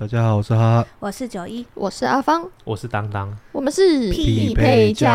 [0.00, 5.08] 大家好，我是哈哈，我是九一，我是阿芳，我是当当，我们是匹配教。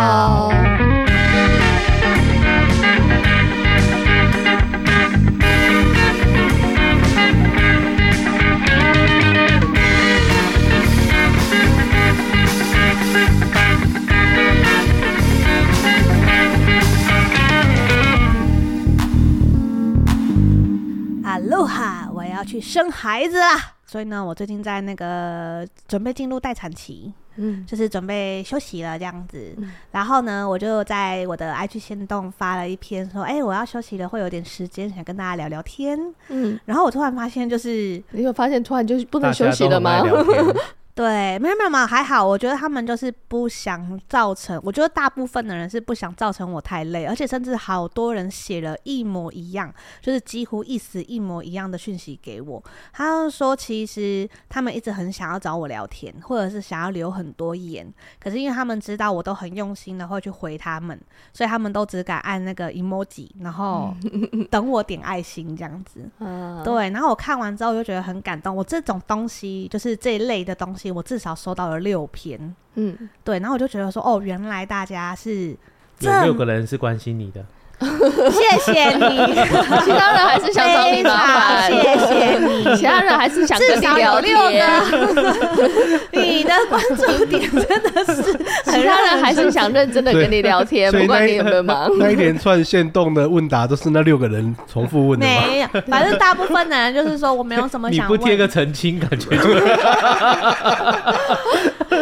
[21.23, 23.75] 哈喽哈，我要去生孩子啦！
[23.93, 29.53] 所以呢，我最近在那个准备进入待产期，嗯，就是准备休息了这样子。
[29.57, 35.99] 嗯、然后呢，我就在我的 IG 限动发了一篇说，哎、欸，我要休息了，会有点时间，想跟大家聊聊天。
[36.29, 40.01] 嗯，然后我突然发现，就是你有发现突然就不能休息了吗？
[40.95, 42.23] 对，没有没有没有，还好。
[42.23, 52.63] 我觉得他们就是不想造成，我觉得大部分的人是不想造成我太累，而且甚至好多人写了一模一样，就是几乎意思一模一样的讯息给我。
[52.91, 60.99] 他说，其实他们一直很想要找我聊天，或者是想要留很多言，可是因为他们知道我都很用心的会去回他们，
[61.33, 63.91] 所以他们都只敢按那个 emoji，然后
[64.51, 66.07] 等我点爱心这样子。
[66.19, 66.91] 嗯，对。
[66.91, 68.55] 然后我看完之后我就觉得很感动。
[68.55, 70.82] 我这种东西，就是这一类的东西。
[70.91, 75.55] 我至少收到了六篇，嗯，对，然后我就觉得说，哦，原来大家是
[75.99, 77.45] 有六个人是关心你的。
[78.31, 79.17] 谢谢你，
[79.83, 81.69] 其他人还是想找你麻烦。
[81.71, 84.33] 谢谢你，其他人还是想跟你聊天。
[86.11, 88.23] 你的关注点真的是，
[88.65, 91.89] 其他人还是想认真的跟你聊天，不管你有没有忙。
[91.97, 95.31] 那一连串限动的问答都是那六个人重复问的吗？
[95.47, 98.17] 没有，反正大部分的人就是说我没有什么想问。
[98.17, 99.43] 你不贴个澄清，感觉就。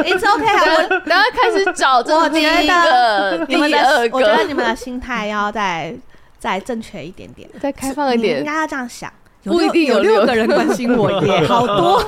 [0.03, 4.17] It's OK，我然后开始找这第一个、第二个。
[4.17, 5.95] 我觉得你们的心态要再
[6.39, 8.39] 再正确一点点，再开放一点。
[8.39, 9.11] 应该要这样想，
[9.43, 12.03] 不一定有六个人关心我耶， 好多。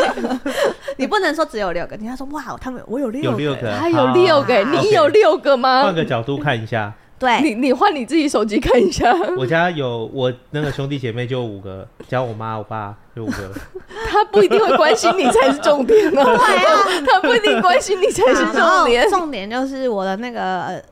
[0.96, 5.82] 你不能说只有六个，你要说哇，他们我有六个，他有六个，你有六个吗？
[5.82, 6.92] 换个角度看一下。
[7.20, 9.14] 对，你你换你自己手机看一下。
[9.36, 13.52] 我家有我那个兄弟姐妹就五个，加我妈我爸就五个。
[14.08, 16.24] 他不一定会关心你才是重点哦。
[16.24, 19.08] 对啊， 他不一定关心你才是重点。
[19.10, 20.82] 重点就是我的那个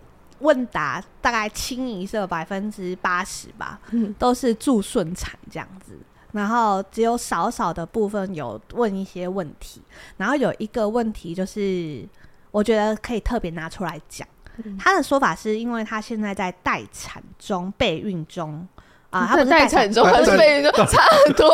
[0.41, 3.81] 问答大概清一色百分之八十吧，
[4.19, 5.95] 都是祝顺产这样子。
[6.33, 9.81] 然后只有少少的部分有问一些问题。
[10.19, 12.07] 然后有一个问题就是，
[12.51, 14.29] 我觉得可以特别拿出来讲。
[14.79, 18.67] 他的说法是因为他现在在待产中、备孕中
[19.11, 21.51] 啊，他不是待产中，他是备孕中， 差很多。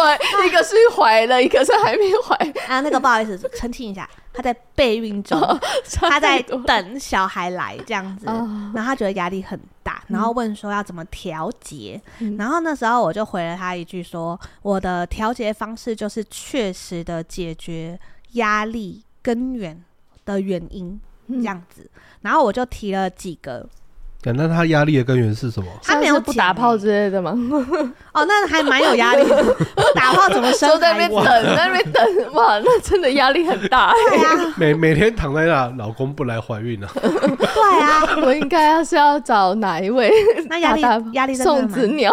[0.46, 2.34] 一个是怀了，一个是还没怀
[2.66, 2.80] 啊。
[2.80, 5.40] 那个不好意思，澄清一下，他在备孕中，
[6.00, 12.00] 他在等小孩来这样子，然后他觉得压力很大，然后问说要怎么调节。
[12.38, 17.98] 然后那时候我就回了他一句说，我的调节方式就是确实的解决
[18.32, 19.80] 压力根源
[20.24, 21.00] 的原因。
[21.28, 21.90] 这样子，
[22.22, 23.68] 然后我就提了几个。
[24.32, 25.66] 那他压力的根源是什么？
[25.82, 27.36] 他没有不打炮之类的吗？
[28.12, 29.42] 哦，那还蛮有压力的。
[29.74, 30.68] 不打炮怎么生？
[30.70, 31.24] 都在那边等，
[31.56, 33.92] 在那边等，哇， 那真的压力很大。
[34.10, 36.88] 对啊，每每天躺在那，老公不来怀孕了。
[36.94, 40.10] 对啊，我应该要是要找哪一位？
[40.48, 40.82] 那压力
[41.12, 42.12] 压力送子鸟，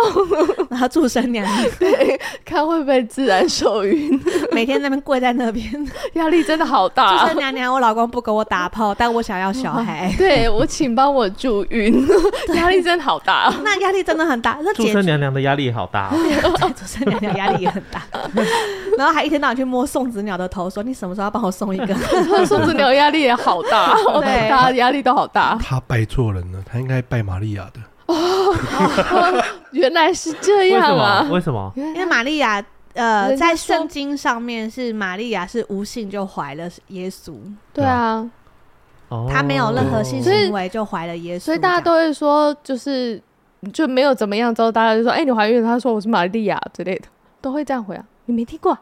[0.69, 1.47] 然后祝生娘，
[1.79, 4.19] 对，看会不会自然受孕。
[4.51, 5.63] 每天那边跪在那边，
[6.13, 7.19] 压力真的好大。
[7.19, 10.13] 祝生娘娘，我老公不给我打炮，但我想要小孩。
[10.17, 12.00] 对，我请帮我助孕。
[12.56, 14.57] 压力真的好大，啊， 那压力真的很大。
[14.63, 16.16] 那祝生娘娘的压力也好大，啊，
[16.75, 18.01] 祝生娘娘压力也很大，
[18.98, 21.95] 然后还一天到晚去摸送子鸟的头，说你什么时候要帮我送一个？
[22.45, 25.57] 送子鸟压力也好大，对，大家压力都好大。
[25.62, 27.80] 他拜错人了，他应该拜玛利亚的。
[28.07, 31.25] 哦，原来是这样啊？
[31.31, 31.71] 为什么？
[31.75, 32.62] 因为玛利亚，
[32.94, 37.33] 呃，在圣经上面是玛利亚是无性就怀了耶稣。
[37.74, 38.27] 对啊。
[39.30, 43.22] 他没有任何性行为就怀了耶稣，所以大家都会说，就是
[43.74, 47.06] 就没有怎么样之后，大家就说：“哎，你怀孕了？”他说：“我是玛利亚之类的，
[47.42, 48.78] 都会这样回啊。”你没听过？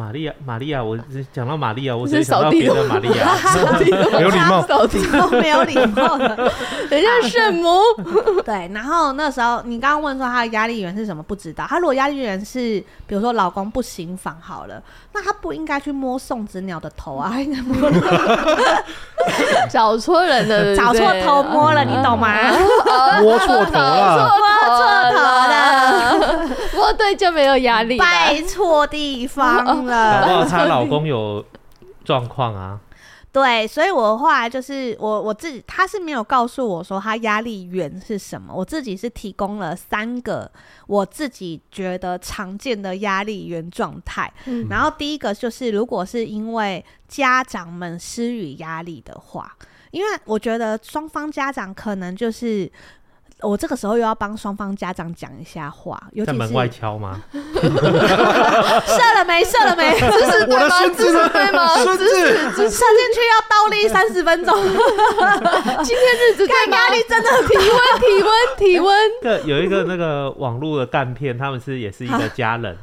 [0.00, 0.98] 玛利亚，玛利亚，我
[1.30, 3.36] 讲到玛利亚，我只是想到别的玛利亚。
[4.16, 6.50] 没有礼貌，都没有礼貌的，
[6.88, 7.78] 人家圣母。
[8.42, 11.22] 对，然后那时候你刚刚问说他的压力源是什么？
[11.22, 11.66] 不知道。
[11.68, 14.82] 他如果压力源是，比如说老公不行房好了，
[15.12, 17.90] 那他不应该去摸送子鸟的头啊，应该摸。
[19.70, 22.32] 找错人了，找错头摸了，你懂吗？
[23.20, 24.48] 摸错头了，摸
[24.78, 25.18] 错头
[25.50, 30.22] 了，摸对就没有压力，拜错地方了。
[30.22, 31.44] 搞不好她老公有
[32.04, 32.80] 状况啊。
[33.32, 40.50] 对，所以我后来就是我我自己，他是没有告诉我说他压力源是什么，我自己是提供了三个
[40.88, 44.28] 我自己觉得常见的压力源状态。
[44.46, 49.56] 嗯，然后第一个就是，如果是因为家长们施予压力的话，
[49.92, 52.68] 因为我觉得双方家长可能就是。
[53.42, 57.20] 我这个时候又要帮双方家长讲一下话，尤其是在门外敲吗？
[57.32, 59.44] 射了没？
[59.44, 59.98] 射了没？
[59.98, 61.68] 这是我的孙子对吗？
[61.82, 64.54] 孙子射进去要倒立三十分钟。
[65.84, 69.10] 今天日子看压力真的体温体温体温。
[69.22, 72.76] 对，有一个那个网络的干片，他们是也是一个家人，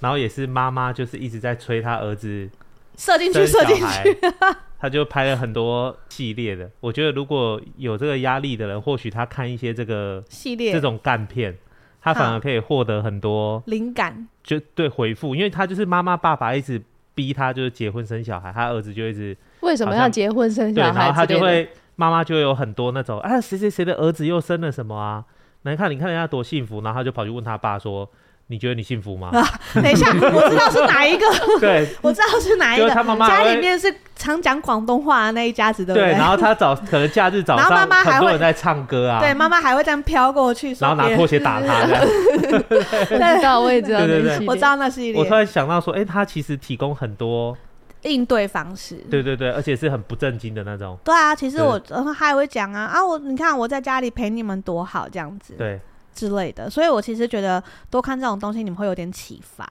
[0.00, 2.48] 然后也是妈妈，就是一直在催他儿子
[2.96, 4.18] 射进去，射进去。
[4.78, 11.56] 他就拍了很多系列的，我觉得如果有这个压力的人，或许他看一些这个系列这种干片，
[12.02, 16.82] 他反而可以获得很多灵感，就对回复，因为他就是妈妈爸爸一直
[17.14, 21.00] 逼他就是结婚生小孩，他儿子就一直为什么要结婚生小孩？
[21.00, 21.66] 然后他就会
[21.96, 25.24] 妈妈就有很多那种啊谁谁谁的儿子又生了什么啊？
[25.62, 28.06] 来看你看人家多幸福，然后他就跑去问他爸说。
[28.48, 29.30] 你觉得你幸福吗？
[29.32, 29.42] 啊，
[29.74, 31.26] 等一下， 我知道是哪一个。
[31.58, 32.90] 对， 我知道是哪一个。
[32.90, 36.10] 他妈妈家里面是常讲广东话的那一家子，对不对？
[36.10, 39.18] 对，然后他早可能假日早上，然后妈妈还会在唱歌啊。
[39.20, 41.84] 对，妈妈还会这样飘过去，然后拿拖鞋打他。
[41.88, 45.18] 我知道，我也知道，对对对，我知道那系列。
[45.18, 47.56] 我突然想到说，哎，他其实提供很多
[48.02, 48.96] 应对方式。
[49.10, 50.98] 对对对，而且是很不正经的那种。
[51.02, 55.54] 对啊，其实我他还会讲啊啊，我你看我在家里陪你们多好，这样子。
[55.56, 55.80] 对。
[56.14, 59.68] 之类的，所以我其实觉得多看这种东西，你们会有点启发。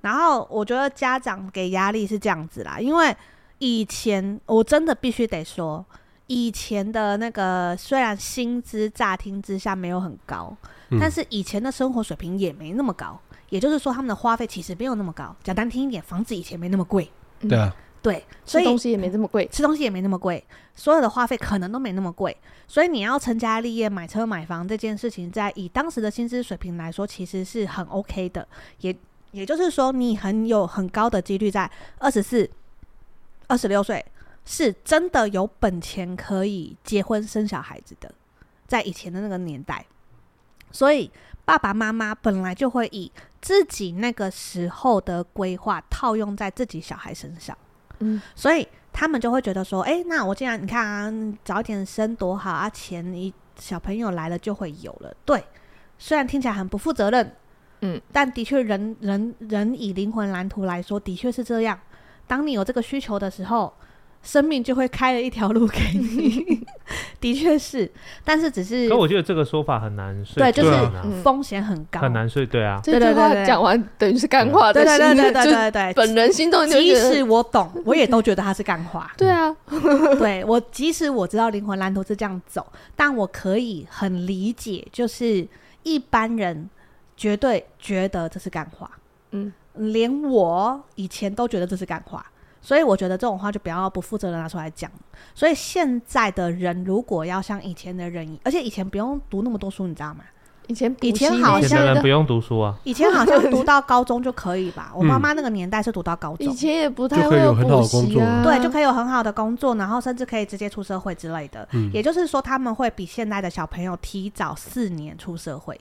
[0.00, 3.16] 然后我觉得家长给压力是这样子啦，因为
[3.58, 5.84] 以前我真的必须得说，
[6.26, 10.56] 以前的那个虽然薪资乍听之下没有很高，
[10.90, 13.20] 嗯，但是以前的生活水平也没那么高。
[13.50, 15.36] 也就是说，他们的花费其实没有那么高。
[15.44, 17.08] 讲难听一点，房子以前没那么贵。
[17.48, 17.72] 对啊。
[18.04, 22.36] 对，所以吃东西也没这么贵，吃东西也没那么贵，所有的花费可能都没那么贵，
[22.68, 28.46] 所以你要成家立业、买车买房这件事情，在以当时的薪资水平来说，其实是很 OK 的。
[28.80, 28.94] 也
[29.30, 32.50] 也就是说，你很有很高的几率在二十四、
[33.46, 34.04] 二十六岁
[34.44, 38.12] 是真的有本钱可以结婚生小孩子的，
[38.66, 39.86] 在以前的那个年代，
[40.70, 41.10] 所以
[41.46, 43.10] 爸爸妈妈本来就会以
[43.40, 47.56] 自己那个时候的规划套用在自己小孩身上。
[48.00, 51.12] 嗯，所以他们就会觉得说，哎、欸，那我既然你看啊，
[51.44, 55.14] 早点生多好啊，钱你小朋友来了就会有了。
[55.24, 55.42] 对，
[55.98, 57.36] 虽然听起来很不负责任，
[57.80, 61.78] 嗯，但的确人人人以灵魂蓝图来说，的确是这样。
[62.26, 63.72] 当你有这个需求的时候。
[64.24, 66.66] 生命就会开了一条路给你，
[67.20, 67.88] 的确是，
[68.24, 68.88] 但是只是。
[68.88, 70.42] 可我觉得这个说法很难说。
[70.42, 70.72] 对，就是
[71.22, 72.44] 风险很高，很难说。
[72.46, 74.82] 对啊，这句话讲完等于是干话的。
[74.82, 79.12] 对对对对对对，本人心中即使我懂，我也都觉得他是干话。
[79.16, 79.54] 对啊，
[80.18, 82.66] 对我即使我知道灵魂蓝图是这样走，
[82.96, 85.46] 但我可以很理解，就是
[85.82, 86.70] 一般人
[87.16, 88.90] 绝对觉得这是干话。
[89.32, 92.24] 嗯，连我以前都觉得这是干话。
[92.64, 94.90] 所以我觉得这种话就不要不负责任拿出来讲。
[95.34, 100.24] 所以现在的人如果要像以前的人，而且以前不用读那么多书，你知道吗？
[100.66, 104.90] 以前以前好像不用读书啊，以前好像读到高中就可以吧？
[104.94, 111.68] 我妈妈那个年代是读到高中，以前也不太会有补习啊，对，就可以有很好的工作，然后甚至可以直接出社会之类的。
[111.92, 115.78] 也就是说，他们会比现在的小朋友提早四年出社会。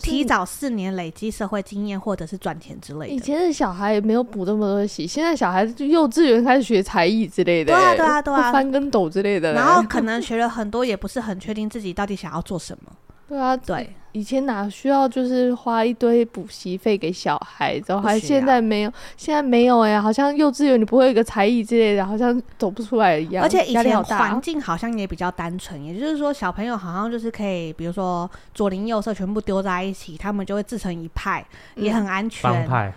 [0.00, 3.08] 提早四年累积社会经验，或者是赚钱之类的。
[3.08, 9.52] 以前的小孩也没有补这么多习，现在小孩就幼稚园开始学才艺之类的，对啊对啊对啊，翻跟斗之类的。
[9.52, 12.92] 然后可能学了很多，也不是很确定自己到底想要做什么。
[13.32, 23.42] 对啊，对，以前哪需要就是花一堆补习费给小孩子，还现在没有，现在没有哎、欸，好像幼稚园你不会有一个才艺之类的，好像走不出来一样。
[23.42, 31.42] 而且以前环境好像也比较单纯，也就是说小朋友好像就是可以，比如说左邻右舍全部丢在一起，他们就会自成一派，
[31.76, 32.68] 也很安全。
[32.68, 32.92] 派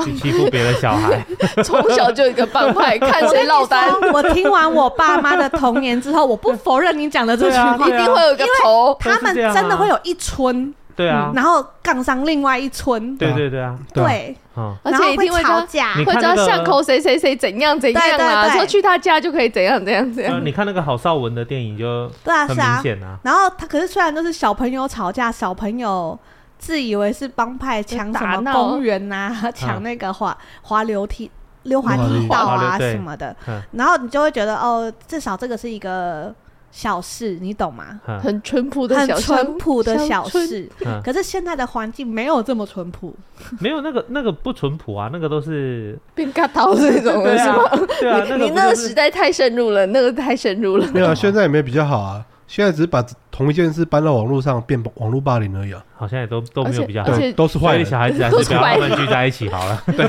[0.04, 1.24] 去欺负别的小孩，
[1.64, 3.90] 从小就一个帮派，看谁落单。
[4.12, 8.96] 我听完我爸妈的童年之后，我不否认你讲的这句话，一定会有一个头。
[9.00, 20.44] 他们真的会有一村，对啊，然后杠上另外一村，对对对啊，对，嗯，而且一定会吵架，会知道巷口谁谁谁怎样怎样啊，说去他家就可以怎样怎样怎样。
[20.44, 23.18] 你看那个郝邵文的电影就对啊，很明显啊。
[23.22, 26.18] 然后他可是虽然都是小朋友吵架，小朋友
[26.60, 31.28] 自以为是帮派抢什么公园呐， 抢那个滑滑溜梯。
[31.64, 33.36] 溜滑梯道啊什么的，
[33.72, 36.34] 然后你就会觉得哦，至少这个是一个
[36.72, 38.00] 小事，你懂吗？
[38.22, 40.66] 很淳朴的小，很淳朴的小事。
[41.04, 43.14] 可是现在的环境没有这么淳朴，
[43.60, 47.62] 没有那个那个不淳朴啊，那个都是变嘎刀那种是吗？
[48.00, 50.86] 对啊，你那个时代太深入了，那个太深入了。
[50.94, 52.24] 没有，现在也没比较好啊。
[52.50, 55.84] 现在只是把同一件事搬到网络上，变网络霸凌而已啊！
[55.94, 57.84] 好像也都都没有比较好，对，都是坏的。
[57.84, 59.80] 小孩子还是不要他们聚在一起好了。
[59.86, 60.04] 对，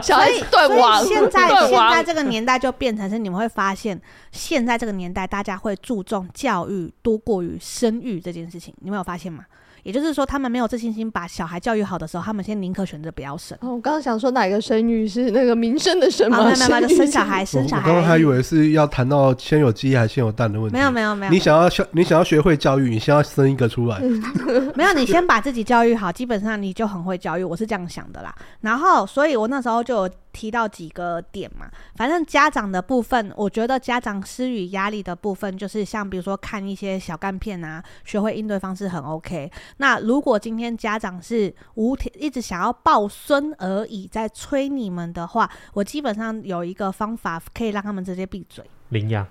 [0.00, 1.04] 小孩子对网。
[1.04, 4.00] 现在现在这个年代就变成是，你们会发现，
[4.30, 9.44] 现在这个年代大家会注重教育多过于生育这件事情，你们有发现吗？
[9.82, 13.56] 也就是说，他们没有自信心把小孩教育好的时候，他们先宁可选择不要生。
[13.60, 16.38] 哦，我刚刚想说哪个生育是那个民生的生吗？
[16.38, 17.82] 没有没有，生小孩生小孩。
[17.82, 20.76] 我刚刚还以为是要谈到先有鸡还是先有蛋的问题。
[20.76, 21.32] 没有没有没有。
[21.32, 23.98] 你想要学，你想要学会教育，你先要生一个出来。
[24.74, 27.44] 没有，你先把自己教育好，基本上你就很会教育。
[27.44, 28.34] 我是这样想的啦。
[28.60, 31.66] 然后，所以我那时候就有提到几个点嘛。
[31.96, 39.50] 反正家长的部分，我觉得家长施予压力的部分，就是像比如说看一些小干片啊，学会应对方式很 OK。
[39.78, 49.26] 那如果今今天家长是无条一直想要抱孙而已，在催你们的话，我基本上有一个方法可以让他们直接闭嘴，领养，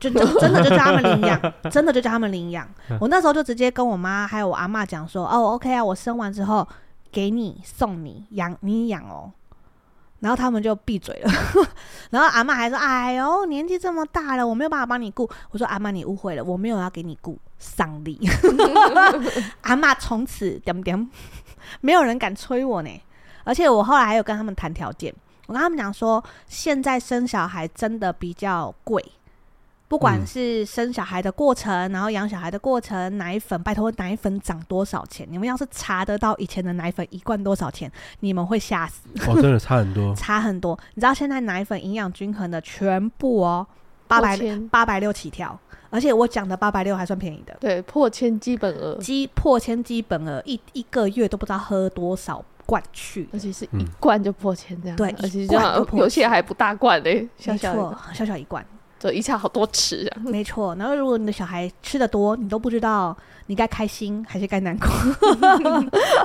[0.00, 2.66] 就就真的就叫他们领养， 真的就叫他们领养。
[2.98, 6.66] 我那时候就直接跟我妈还有我阿妈讲说，哦，OK 啊，我生完之后
[7.10, 9.30] 给你送你养你养哦。
[10.22, 11.32] 然后他们就闭嘴了，
[12.10, 18.20] 然后阿妈还说：“哎呦，年纪这么大了，我没有办法帮你顾。”我说：“阿妈，你误会了，我没有要给你顾丧礼。”
[19.62, 21.10] 阿妈从此点点，
[21.80, 23.02] 没有人敢催我呢。
[23.42, 25.12] 而且我后来还有跟他们谈条件，
[25.46, 29.04] 我跟他们讲说，现在生小孩真的比较贵。
[29.92, 35.28] 不管是生小孩的过程，嗯、然后养小孩的过程，奶粉，拜托奶粉涨多少钱？
[35.30, 39.02] 你们要是查得到以前的奶粉一罐多少钱，你们会吓死。
[39.28, 40.78] 哦，真的差很多，差很多。
[40.94, 43.66] 你知道现在奶粉营养均衡的全部哦，
[44.08, 44.34] 八百
[44.70, 47.54] 八百六起跳，而且我讲的八百六还算便宜的。
[47.60, 54.96] 对，破千基本额，基破千基本额，一一个月都不知道喝多少罐去，而且是一罐就破千这样。
[54.96, 58.64] 对，而且这样有些还不大罐嘞，小小小小一罐。
[59.02, 60.22] 这一下好多吃啊！
[60.24, 63.16] 没错，然后如果你的小孩吃的多，你都不知道
[63.46, 64.88] 你该开心还是该难过。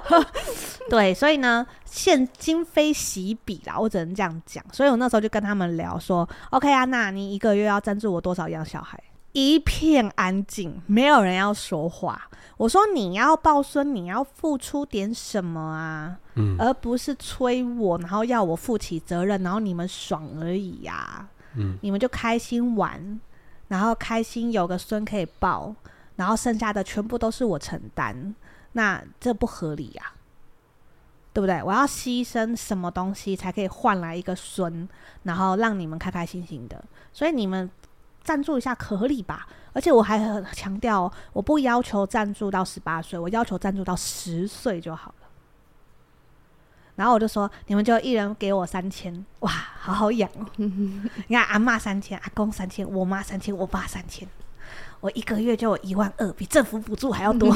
[0.88, 4.63] 对，所以呢，现今非昔比啦，我只能这样讲。
[4.72, 9.01] 所以我那时候就跟他们聊说：“OK 啊，那你一个月要赞助我多少养小孩？”
[9.34, 12.29] 一片安静，没有人要说话。
[12.57, 16.15] 我说：“你要抱孙，你要付出点什么啊？
[16.36, 21.27] 嗯，而不是催我，然后要我负起责任，然后你们爽而已呀、啊。”
[21.58, 23.20] 嗯，你们就开心玩，
[23.68, 25.76] 然后开心有个孙可以抱，
[26.16, 28.34] 然后剩下的全部都是我承担，
[28.74, 30.14] 那这不合理呀，
[31.34, 31.62] 对不对？
[31.64, 34.88] 我要牺牲什么东西才可以换来一个孙，
[35.24, 36.84] 然后让你们开开心心的？
[37.12, 37.70] 所以你们
[38.24, 39.48] 赞助一下合理吧？
[39.74, 45.14] 而且我还很强调，我不要求赞助到十八岁，我要求赞助到十岁就好。
[46.98, 50.46] 然后我就说，你们就一人给我三千，哇，好好养哦！
[50.58, 54.27] 你看，阿妈三千，阿公三千，我妈三千，我爸三千，
[55.00, 57.56] 我一个月就有一万二，比政府补助还要多。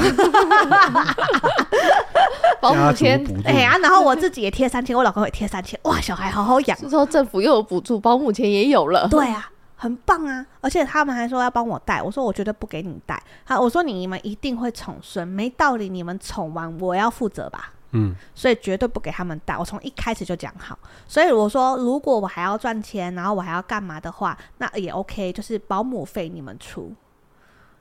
[2.60, 6.78] 保姆钱，哎呀，然后我自己也贴三千，我老公也贴三千，哇，小孩好好养。
[6.88, 9.08] 之后政府又有补助，保姆钱也有了。
[9.08, 10.46] 对啊，很棒啊！
[10.60, 13.20] 而且他们还说要帮我带，我说我绝对不给你带。
[13.42, 17.72] 好，我说你们一定会宠孙，没道理你们宠完我要负责吧。
[17.92, 19.56] 嗯，所以绝对不给他们带。
[19.56, 26.92] 我从一开始就讲好，所以我说，如果我还要赚钱，然后我还要干嘛的话，那也 OK，就是保姆费你们出。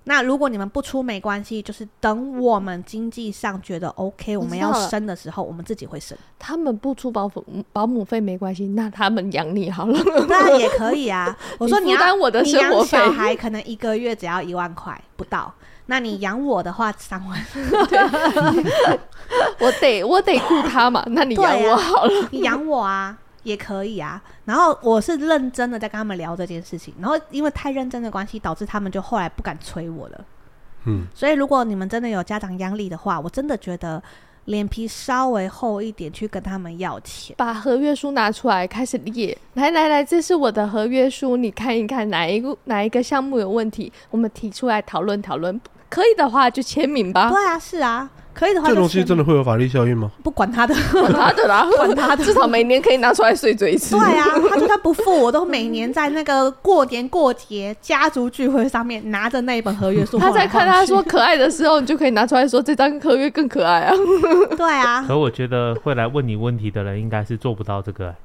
[0.05, 6.17] 那如果你们不出没关系，就是等我们经济上觉得 OK，我们要生的时候，我们自己会生。
[6.39, 11.38] 他们不出保姆保姆费没关系，那他们养你好了，那也可以啊。
[11.60, 15.53] 我说你要我的生活费，小孩可能一个月只要一万块不到。
[15.88, 17.46] 那你养我的话三万，
[19.60, 21.03] 我得我得顾他嘛。
[21.08, 24.21] 那你养我好了，啊、你养我啊也可以啊。
[24.45, 30.25] 然后我是认真的在跟他们聊这件事情，然后因为太认真的关系，导致他们就后来不敢催我了。
[30.86, 34.01] 嗯，所以如果你们真的有家长压力的话，我真的觉得
[34.45, 39.38] 脸皮稍微厚一点去跟他们要钱，把合约书拿出来开始列。
[39.53, 45.62] 来来来，这是我的合约书，你看一看哪一个哪一个项目有问题，我们提出来讨论讨论。
[45.91, 47.29] 可以的话就签名吧。
[47.29, 48.75] 对啊，是啊，可以的话就签。
[48.75, 50.10] 这东西真的会有法律效应吗？
[50.24, 54.00] 不管他的，管他的啦， 管他的，至少每年可以拿出来碎嘴一次。
[54.00, 60.17] 对啊，他就算不付，我都每年在那个过年过节家族聚会上面拿着那一本合约书。
[60.19, 63.93] 他在看他说可爱的时候，你就可以拿出来说这张合约更可爱啊。
[64.55, 65.03] 对啊。
[65.05, 68.15] 可我觉得会来问你问题的人，应该是做不到这个。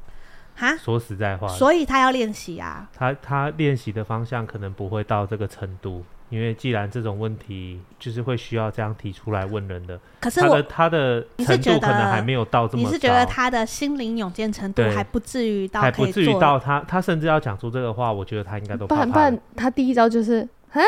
[0.59, 2.89] 哈，说实在话，所以他要练习啊。
[2.97, 12.89] 他他练习的方向可能不会到这个程度，因为既然这种问题就是会需要这样提出来问人的，可是我他的程度可能还没有到这么高。
[12.89, 19.07] 你是觉得他的心灵勇健程度还不至于到，还不至于到他他甚至要讲出这个话，我觉得他应该都怕怕。
[19.07, 20.83] 不然他第一招就是啊，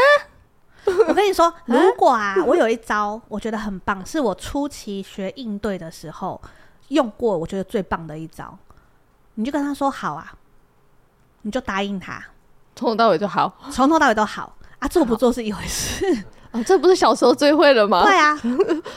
[1.08, 6.40] 我跟你说， 如果啊，我有一招我觉得很棒，是我初期学应对的时候
[6.88, 8.58] 用过，我觉得最棒的一招。
[9.34, 10.32] 你就跟他说好啊，
[11.42, 12.20] 你就答应他，
[12.74, 16.24] 从头到尾就好，从头到尾都好啊，做不做是一回事。
[16.50, 18.04] 哦，这不是小时候最会了吗？
[18.04, 18.38] 对啊，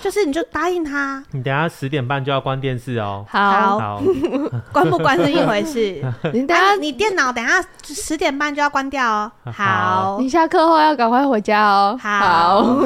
[0.01, 1.23] 就是你就答应他。
[1.31, 3.25] 你等下十点半就要关电视哦。
[3.29, 4.03] 好，好
[4.71, 6.01] 关不关是一回事。
[6.33, 9.31] 你等下，你电脑等下十点半就要关掉哦。
[9.51, 11.97] 好，你下课后要赶快回家哦。
[12.01, 12.77] 好。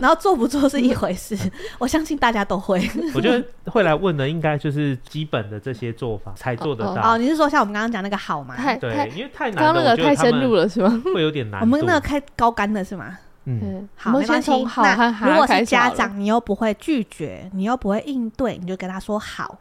[0.00, 1.36] 然后做不做是一回事，
[1.78, 2.78] 我相信大家都会。
[3.14, 7.14] 我觉得会来问的应该就是基本的这些做法才做得到。
[7.14, 8.54] 哦，你是说像我们刚刚讲那个好吗？
[8.78, 11.02] 对，因为太难，刚刚那个太深入了是吗？
[11.14, 11.60] 会有点难。
[11.60, 13.16] 我们那个开高竿的是吗？
[13.44, 14.50] 嗯，好，没关系。
[14.76, 19.58] 那如果是家长，你又不会拒绝，你又不会应对，你就跟他说好。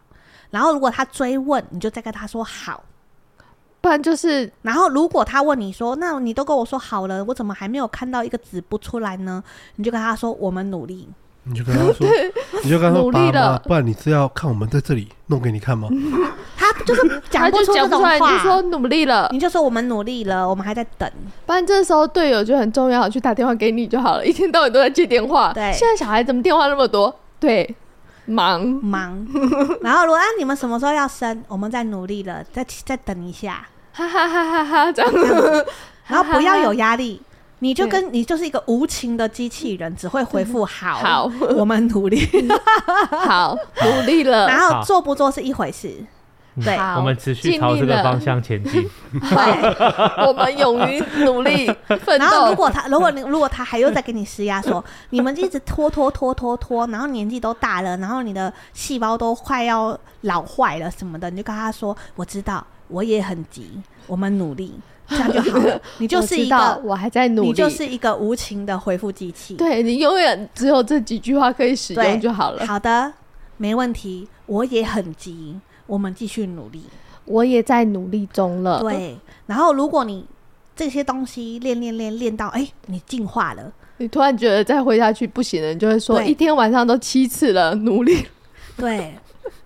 [0.51, 2.83] 然后如果他追问，你就再跟他说好。
[3.81, 9.43] 不然就是，然后如果他问你说，那你都跟我说好了，我怎么还没有看到一个字不出来呢？
[9.75, 11.09] 你就跟他说，我们努力。
[11.45, 12.07] 你就跟他说，
[12.63, 15.89] 你就跟他说，爸妈，不然你是要看我们在这里弄给你看吗？
[16.85, 21.09] 他就是讲不出这种话，你就说努力了，你就说我们努力了，我们还在等。
[21.45, 25.51] 不然这时候队友就很重要，去打电话给你就好了，一天到晚都在接电话。
[25.53, 27.13] 对，现在小孩怎么电话那么多？
[27.39, 27.75] 对，
[28.25, 29.25] 忙忙。
[29.81, 31.43] 然后如果啊，你们什么时候要生？
[31.47, 33.67] 我们在努力了，再再等一下。
[33.91, 34.91] 哈哈哈哈哈！
[34.93, 35.13] 这样，
[36.07, 37.21] 然后不要有压力。
[37.59, 42.19] 你就跟你就是一个无情的机器人，只会回复好，好，我们努力，
[43.25, 44.47] 好，努力了。
[44.47, 45.93] 然后做不做是一回事，
[46.63, 48.83] 对，我们持续朝这个方向前进。
[49.11, 52.25] 对，我们勇于努力奋斗。
[52.25, 64.73] 然后如果他，如果你，如果他还又在给你施压，说 你们一直拖拖拖拖拖，然后年纪都大了，然后你的细胞都快要老坏了什么的，你就跟他说：“我知道，我也很急，我们努力。
[65.09, 65.81] ”这样就好了。
[65.97, 67.47] 你就是一个，我，我还在努力。
[67.49, 69.55] 你就是一个无情的回复机器。
[69.55, 72.65] 对，你永远只有这几句话可以使用就好了。
[72.65, 73.11] 好的，
[73.57, 74.27] 没问题。
[74.45, 76.83] 我也很急，我们继续努力。
[77.25, 78.81] 我也在努力中了。
[78.81, 79.17] 对。
[79.45, 80.25] 然后，如果你
[80.75, 88.25] 这些东西练练练练到，哎、欸，你进化了，你突然觉得再回下去不行了，你就会说，一天晚上都七次了，努力。
[88.75, 89.13] 对。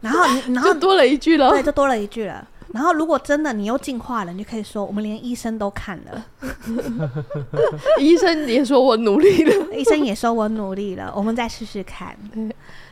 [0.01, 1.49] 然后你， 然后就多了一句了。
[1.49, 2.47] 对，就多了一句了。
[2.73, 6.25] 然后，如果真的你又进化了，你就可以说，我们连医生都看了，
[7.99, 12.15] 医生也说我努力了， 医生也说我努力了，我们再试试看。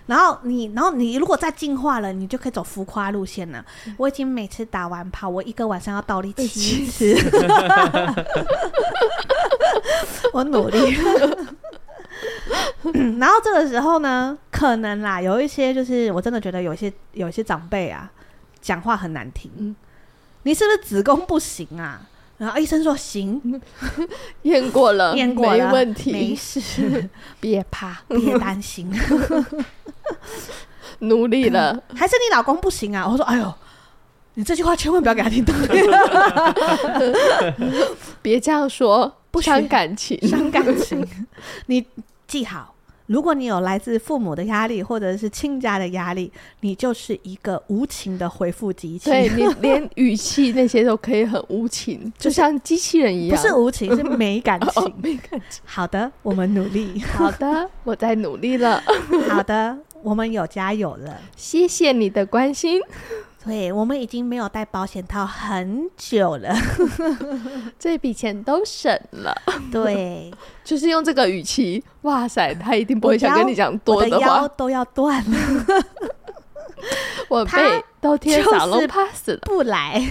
[0.07, 3.65] 然后你，然后你如果再进化了，你就可以走浮夸路线了。
[3.97, 7.15] 我已经每次打完炮，我一个晚上要倒立七次，
[10.33, 11.37] 我努力了。
[13.19, 18.11] 然后这个时候呢，可能啦，有一些就是我真的觉得有一些有一些长辈啊。
[18.61, 19.75] 讲话很难听，嗯、
[20.41, 22.01] 你是不是子宫不行啊？
[22.37, 23.61] 然后医生说行，
[24.43, 28.91] 验过了，验过了，没问题，没事， 别怕，别担心，
[30.99, 31.81] 努力了。
[31.95, 33.07] 还是你老公不行啊？
[33.09, 33.53] 我说，哎呦，
[34.33, 35.53] 你这句话千万不要给他听到，
[38.21, 41.07] 别这样说，不伤感情，伤感情。
[41.67, 41.85] 你
[42.27, 42.74] 记好。
[43.07, 49.09] 如果你有来自父母的压力，或者是亲家的压力，你就是一个无情的回复机器。
[49.09, 53.37] 对，你 连语气那些都可以很无情，就像机器人一样。
[53.37, 54.93] 不是无情， 是没感情。
[55.01, 55.61] 没感情。
[55.65, 57.01] 好的，我们努力。
[57.13, 58.81] 好的， 我在努力了。
[59.29, 61.21] 好的，我们有加油了。
[61.35, 62.81] 谢谢你的关心。
[63.45, 66.53] 对，我们已经没有戴保险套很久了，
[67.77, 69.35] 这笔钱都省了。
[69.71, 70.31] 对，
[70.65, 74.15] 就是用这个语气，哇塞，他一定不会想跟你讲多的话。
[74.15, 75.85] 我的腰都要断了，
[77.29, 80.01] 我背都贴沙龙 pass 了，不来。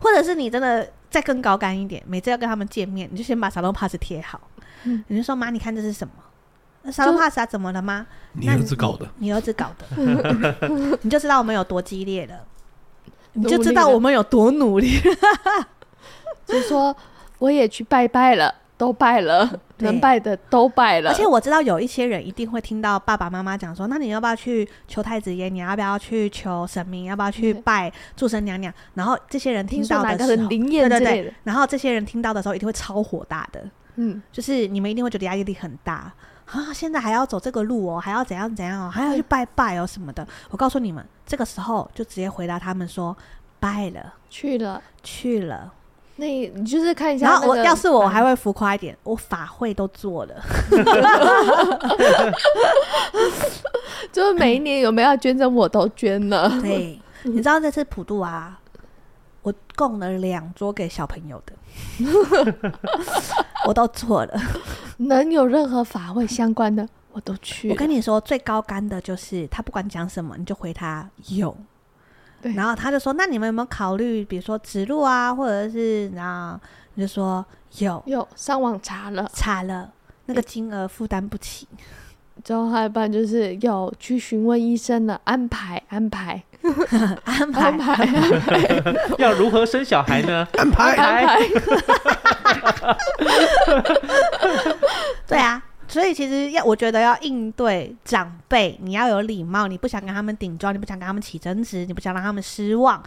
[0.00, 4.40] 或者是你真的再更高干一点，每次要跟他们见面，你就先把沙龙 pass 贴好。
[4.84, 6.14] 嗯，你就说妈，你看这是什么？
[6.90, 8.06] 沙龙 pass 啊，怎么了吗？
[8.32, 9.86] 你儿子搞的，你儿子搞的，
[11.02, 12.40] 你就知道我们有多激烈了，
[13.34, 14.98] 你就知道我们有多努力。
[16.46, 16.96] 就说
[17.38, 21.10] 我也去拜拜了，都拜了，能拜的都拜了。
[21.10, 25.50] 而且我知道有一些人一定会听到爸爸妈妈讲说，那你要不要去求太子爷？
[25.50, 27.04] 你要不要去求神明？
[27.04, 28.72] 要不要去拜注生娘娘？
[28.94, 33.62] 然后这些人听到的时候，灵验对对对，然后这些人听到的时候一定会超火大的，
[33.96, 36.10] 嗯，就是你们一定会觉得压力很大
[36.50, 36.72] 啊！
[36.72, 40.26] 现在还要走这个路哦，还要怎样怎样哦，还要去拜拜哦什么的。
[40.50, 43.16] 我告诉你们，这个时候就直接回答他们说，
[43.60, 45.72] 拜了，去了，去了。
[46.16, 50.34] 那你就是看一下、那个，然后我要是我，我还会浮夸一点，我法会都做了，
[54.10, 56.48] 就是每一年有没有要捐赠，我都捐了。
[56.60, 58.58] 对，你知道这次普渡啊，
[59.42, 61.52] 我供了两桌给小朋友的，
[63.66, 64.40] 我都做了。
[64.98, 67.70] 能有任何法会相关的，我都去。
[67.70, 71.56] 我跟你说，最高干的就是他不管讲什么，你就回他有。
[72.42, 76.60] 对，然后他就说：“那你们有没有考虑，比如说指路啊，或者是然后
[76.94, 77.44] 你就说
[77.78, 79.90] 有有上网查了，查了
[80.26, 81.66] 那个金额负担不起。
[82.48, 86.42] 之后还有一半就是有去询问医生的，安排安排
[87.24, 88.08] 安排安排，
[89.18, 90.48] 要如何生小孩呢？
[90.56, 91.38] 安排安排，
[95.28, 103.02] 对啊。”所以其实要，我觉得要应对长辈，你要有礼貌，你不想跟他们顶撞，你不想跟他们起争执，你不想让他们失望，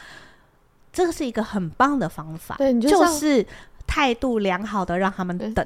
[0.94, 2.54] 这个是一个很棒的方法。
[2.60, 3.44] 对，你就，就是
[3.88, 5.66] 态度良好的让他们等。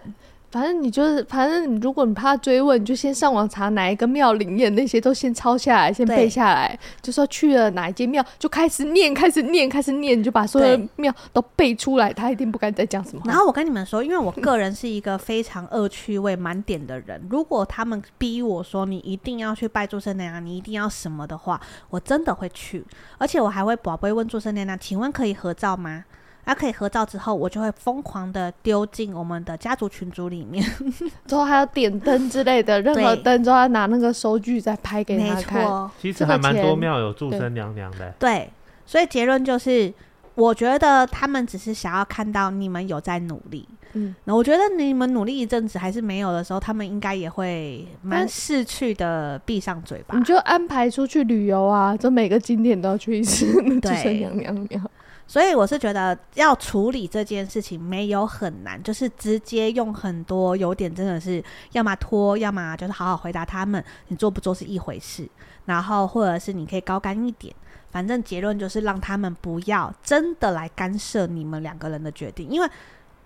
[0.56, 6.80] 反正你就是，反正你如果你怕追问，你就先上网查哪一个庙灵验，那些都先抄下来，先背下来。
[7.02, 13.24] 就说去了哪一间庙，就开始念，开始念，开始念，你就把所有的庙都背出来，他一定不敢再讲什么。
[13.26, 22.82] 然后我跟你们说，因为我个人是一个非常恶趣味满点的人，如果他们逼我说你一定要去拜注生娘娘，你一定要什么的话，我真的会去，
[23.18, 26.06] 而且我还会宝贝问注生娘娘，请问可以合照吗？
[26.46, 30.64] 他、啊、可以合照之后，我就会疯狂的丢进我们的家族群组里面，
[31.26, 35.64] 之后还要点灯之类的，任何灯之后要拿那个收据再拍给他看。
[35.64, 38.14] 没其实还蛮多庙有祝生娘娘的。
[38.20, 38.50] 对，
[38.86, 39.92] 所以结论就是，
[40.36, 43.68] 我觉得他们只是想要看到你们有在努力。
[43.94, 50.18] 嗯，那我觉得你们努力一阵子还是没有的时候，他们应该也会蛮逝去的，闭上嘴巴。
[50.18, 53.46] 你就安排出去旅游啊，就每个景点都要去一次
[53.82, 54.82] 祝生娘娘庙。
[55.28, 65.28] 所以我是觉得要处理这件事情没有很难，就是直接用很多有点真的是要么拖，要么就是好好回答他们，你做不做是一回事，
[65.66, 67.54] 然后或者是你可以高干一点，
[67.90, 72.70] 反正结论就是让他们不要真的来干涉你们两个人的决定，因为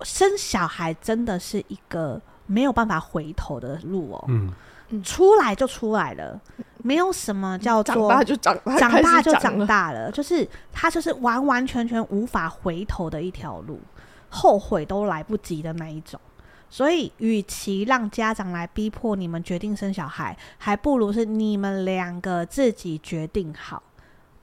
[0.01, 4.25] 生小孩真的是一个没有办法回头的路哦。
[4.29, 4.53] 嗯。
[5.04, 6.39] 出来就出来了，
[6.84, 13.80] 没有什么叫做长大就长大，长大就长大了，就是他就是完完全全无法回头的一条路，
[14.30, 16.19] 后悔都来不及的那一种。
[16.71, 23.82] 所以，与其让家长来逼迫你们决定生小孩，还不如是你们两个自己决定好，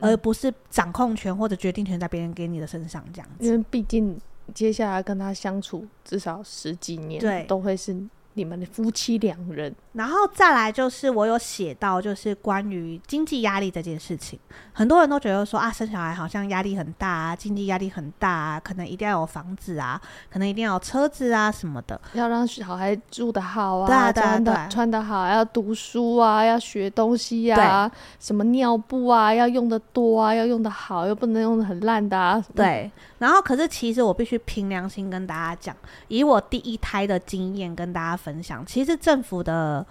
[0.00, 3.46] 而不是掌控权或者决定权在别人给你的身上这样子。
[3.46, 4.18] 因为毕竟
[4.52, 7.96] 接下来跟他相处至少十几年，对，都会是。
[8.36, 14.38] 你们的夫妻两人，然后再来就是我有写到，就是关于经济压力这件事情，
[14.74, 19.98] 很多人都觉得说啊，生小孩好像压力很大啊，经济压力很大啊，可能一定要有房子啊，
[20.30, 32.90] 可能一定要有车子啊什么的，要让小孩住得好啊，对啊，对啊，对啊，穿得好，要读书啊，要学东西啊，什么尿布啊，要用得多啊，要用得好，又不能用得很烂的啊，对。
[33.18, 35.74] 然后可是其实我必须凭良心跟大家讲，
[36.08, 39.84] 以我第一胎的经验跟大家分享，其实政府的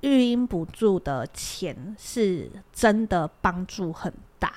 [0.00, 4.52] 育婴补助的钱是真的帮助很大。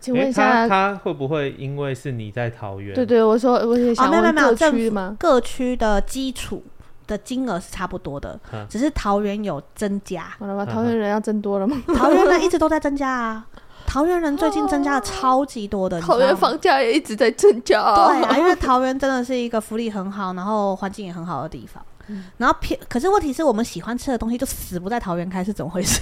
[0.00, 2.94] 请问一下，欸、他，他会不会因为是你在桃园？
[2.94, 5.14] 对对，我说我也想问各区吗？
[5.18, 6.64] 各区的基础
[7.06, 10.22] 的金额是差不多的，只是桃园有增加。
[10.38, 11.76] 好了吧，桃园人要增多了吗？
[11.94, 13.46] 桃园人一直都在增加啊。
[13.90, 17.92] 桃园人最近增加了超级多的，桃园房价也一直在增加。
[17.96, 21.84] 对啊，因为桃园真的是一个福利很好，然后环境也很好的地方。
[22.06, 26.00] 嗯、然后偏，可是问题是我们喜欢吃的东西就死不在桃园开，是怎么回事？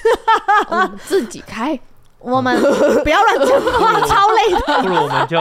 [0.68, 1.80] 我们自己开。
[2.20, 2.60] 我们
[3.04, 4.82] 不要乱讲话，超累的。
[4.82, 5.38] 不如我们就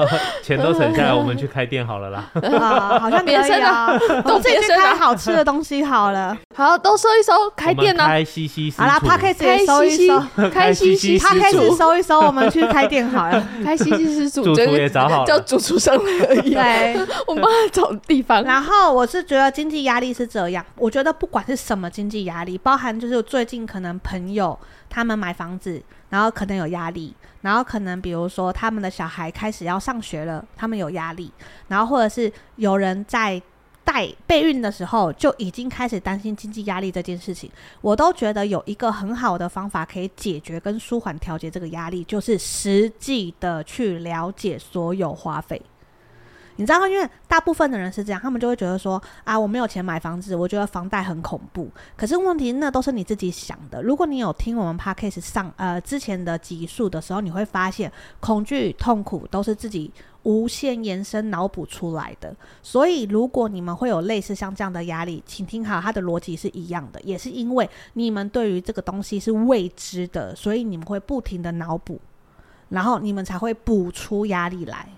[0.44, 2.24] 钱都省下来，我们去开店好了啦。
[2.60, 6.36] 啊，好像别生啊，都自己去开好吃的东西好了。
[6.54, 8.04] 好，都收一收，开店呢。
[8.06, 13.42] 开西西，好啦 Podcast 收一收，开西西，Podcast 收一收，我们去开店好了。
[13.64, 16.52] 开西西是 主厨也找好了，叫主厨上来而已。
[16.52, 16.94] 对，
[17.26, 18.42] 我帮他找地方。
[18.44, 25.82] 然后我是觉得经济压力是这样，我觉得不管是什么经济压力，包含就是最近可能朋友他们买房子。
[26.10, 31.30] 然后可能有压力，然后可能比如说他们的小孩开始要上学了，他们有压力，
[31.68, 33.38] 然后或者是有人在
[33.84, 37.50] 带备孕的时候就已经开始担心经济压力这件事情，
[37.82, 45.60] 我都觉得有一个很好的方法可以解决跟舒缓调节这个压力，就是实际的去了解所有花费。
[46.58, 46.88] 你知道？
[46.88, 51.70] 因为大部分的人是这样，他们就会觉得说啊，我没有钱买房子，我觉得房贷很恐怖。
[51.96, 53.80] 可是问题那都是你自己想的。
[53.80, 59.92] 如果你有听我们 Podcast 上呃之前的集数的时候，你会发现恐惧、痛苦都是自己
[60.24, 62.34] 无限延伸脑补出来的。
[62.60, 72.00] 所以如果你们会有类似像这样的压力，请听好，它的逻辑是一样的，也是因为你们对于这个东西是未知的，所以你们会不停的脑补，
[72.70, 74.88] 然后你们才会补出压力来。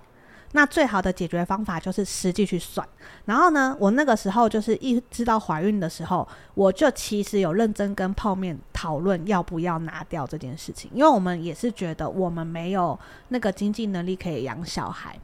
[0.52, 2.84] 那最好的解决方法就是实际去算。
[3.24, 15.16] 然后呢，我那个时候就是一知道怀孕的时候，我就其实有认真跟泡面讨论要不要拿掉这件事情，因为我们也是觉得我们没有那个经济能力可以养小孩。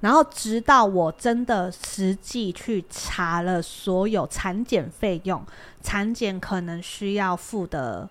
[0.00, 5.42] 然后直到我真的实际去查了所有产检费用，
[5.82, 8.06] 产检可能需要付的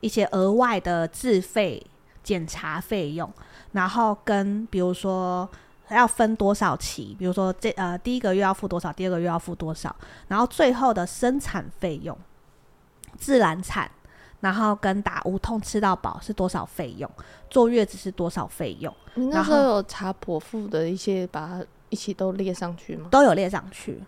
[0.00, 1.80] 一些额外的自费
[2.24, 3.32] 检查费用，
[3.70, 5.48] 然后跟比如说。
[5.94, 7.14] 要分多少期？
[7.18, 9.94] 比如说这呃第一个月要付多少，第二个月要付多少，
[10.28, 12.16] 然后最后的生产费用，
[13.18, 13.90] 自然产，
[14.40, 17.10] 然后跟打无痛吃到饱是多少费用？
[17.50, 18.94] 坐月子是多少费用？
[19.14, 23.08] 你那时候有查剖腹的一些，把它一起都列上去吗？
[23.10, 24.02] 都有列上去，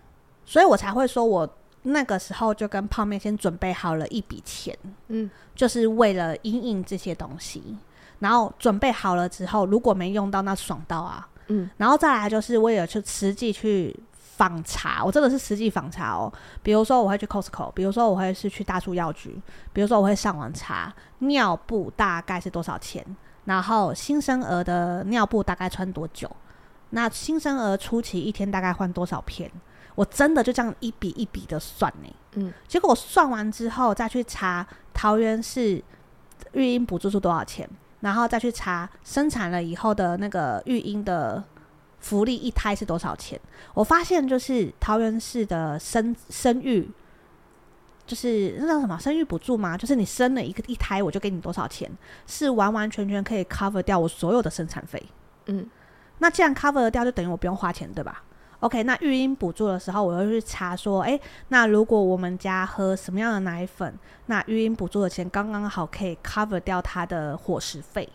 [0.45, 1.47] 所以我才会说我
[1.83, 4.75] 那个时候就跟泡面先准备好了一笔钱，
[5.09, 7.77] 嗯，就是为了应应这些东西，
[8.17, 11.29] 然后准备好了之后，如果没用到，那爽到啊！
[11.47, 16.31] 嗯，然后再来就是我也去实际去访查，我真的是实际访查哦。
[16.61, 19.39] 比如说我会去 Costco，比如说我会是去大树药局，
[19.71, 23.05] 比如说我会上网查尿布大概是多少钱，
[23.45, 26.29] 然后新生儿的尿布大概穿多久，
[26.89, 29.49] 那新生儿初期一天大概换多少片，
[29.95, 32.09] 我真的就这样一笔一笔的算呢。
[32.33, 35.81] 嗯，结果我算完之后再去查桃园市
[36.51, 37.69] 育婴补助是多少钱。
[38.05, 41.43] 然后再去查生产了以后的那个育婴的
[41.99, 43.39] 福利，一胎是多少钱？
[43.73, 46.87] 我发现就是桃园市的生生育，
[48.05, 49.75] 就是那叫什么生育补助吗？
[49.75, 51.91] 就是你生了一个一胎，我就给你多少钱，
[52.27, 55.01] 是完完全全可以 cover 掉我所有的生产费。
[55.47, 55.67] 嗯，
[56.19, 58.23] 那既然 cover 得掉，就等于我不用花钱，对吧
[58.61, 63.93] ？OK，那育婴补助的时候，我又去查说，诶，那如果我们家喝什么样的奶粉，
[64.27, 68.07] 那育婴补助的钱刚刚好可以 cover 掉他的伙食费。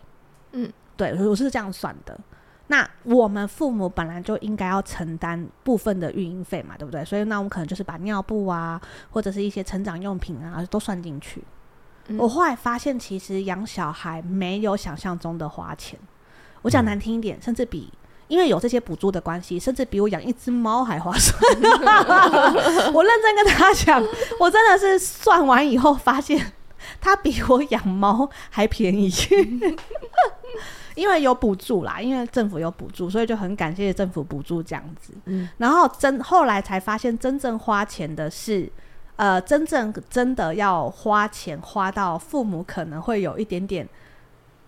[0.51, 2.19] 嗯，对，我是这样算的。
[2.67, 7.03] 那我们父母本来就应该要承担部分的育婴费嘛，对不对？
[7.03, 11.43] 所以那我们可能就是把尿布啊，或者是一些成长用品啊，都算进去。
[12.07, 12.17] 嗯。
[12.17, 15.99] 我后来发现，其实养小孩没有想象中的花钱。
[16.61, 17.91] 我讲难听一点，嗯，甚至比。
[18.31, 21.37] 因为有这些补助的关系，甚至比我养一只猫还划算。
[22.93, 24.01] 我认真跟他讲，
[24.39, 26.53] 我真的是算完以后发现，
[27.01, 29.11] 他比我养猫还便宜。
[30.95, 35.13] 因为有补助啦，因为政府有补助，所以就很感谢政府补助这样子。
[35.25, 38.71] 嗯，然后真后来才发现，真正花钱的是，
[39.17, 43.85] 呃，真正真的要花钱花到父母可能会有一点点。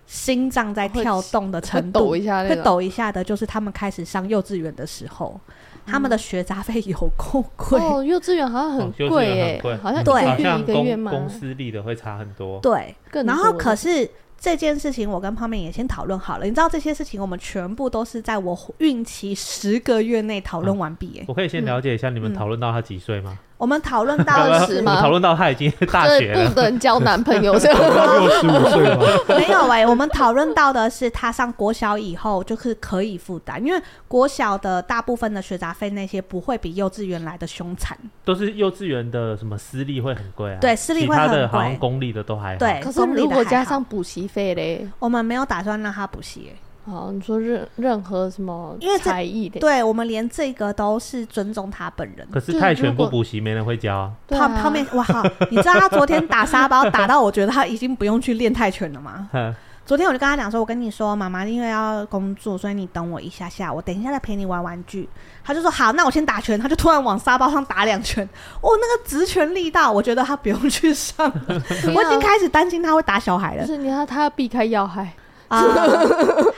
[0.06, 5.40] 心脏在跳动的程度，会抖一下，会抖一下的，就是他们开始上幼稚园的时候，
[5.86, 8.04] 他们的学杂费有够贵哦。
[8.04, 12.60] 幼稚园好像很贵耶，好像对，一个月嘛，公司立的会差很多。
[12.60, 14.10] 对，然后可是。
[14.44, 21.18] 这件事情我跟泡面也先讨论好了，你知道这些事情我们全部都是在我孕期十个月内讨论完毕。
[21.18, 23.40] 哎，我可以先了解一下你们讨论到他几岁吗？
[23.64, 25.00] 我们讨论到二十吗？
[25.00, 29.06] 讨论到他已经 大学了，不能交男朋友，六十五岁吗？
[29.30, 40.58] 没有哎，我们讨论到的是他上国小以后就是可以负担，因为国小的大部分的学杂费那些不会比幼稚园来的凶残，都是幼稚园的什么私立会很贵啊？
[40.60, 42.60] 对，私立会很贵，其他的好像公立的都还好。
[42.60, 46.52] 对，可是如果加上补习费嘞，我们没有打算让他补习。
[46.86, 52.28] 好，你说任任何什么才艺的，对我们连这个都是尊重他本人。
[52.32, 54.12] 可是泰拳不补习，没人会教啊。
[54.28, 59.30] 泡泡面，哇好，你知道他昨天打沙包打到我觉得他已经不用去练泰拳了吗？
[59.86, 65.10] 昨天我就跟他讲说，我跟你说，妈妈因为要工作，所以你等我一下下，我等一下再陪你玩玩具。
[65.44, 66.58] 他就说好，那我先打拳。
[66.58, 68.24] 他就突然往沙包上打两拳，
[68.62, 71.62] 哦，那个直拳力道，我觉得他不用去上了。
[71.94, 73.66] 我已经 开始担心他会打小孩了。
[73.66, 75.14] 就是你看他要避开要害。
[75.54, 75.66] 啊，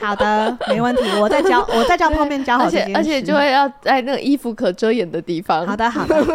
[0.00, 1.02] 好的，没问题。
[1.20, 2.64] 我再教， 我再教泡面教好。
[2.64, 5.66] 而且而且就会要在那个衣服可遮掩的地方。
[5.66, 6.32] 好的好的，好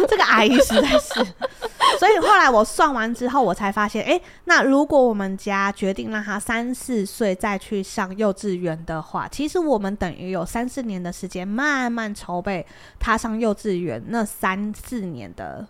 [0.00, 1.24] 的这个阿姨实在是。
[1.98, 12.64] 所以后来我算完之后，我才发现，哎、欸，那如果我们家决定让他三四岁再去上幼稚园的话，其实我们等于有三四年的时间慢慢筹备
[12.98, 15.66] 他上幼稚园那三四年的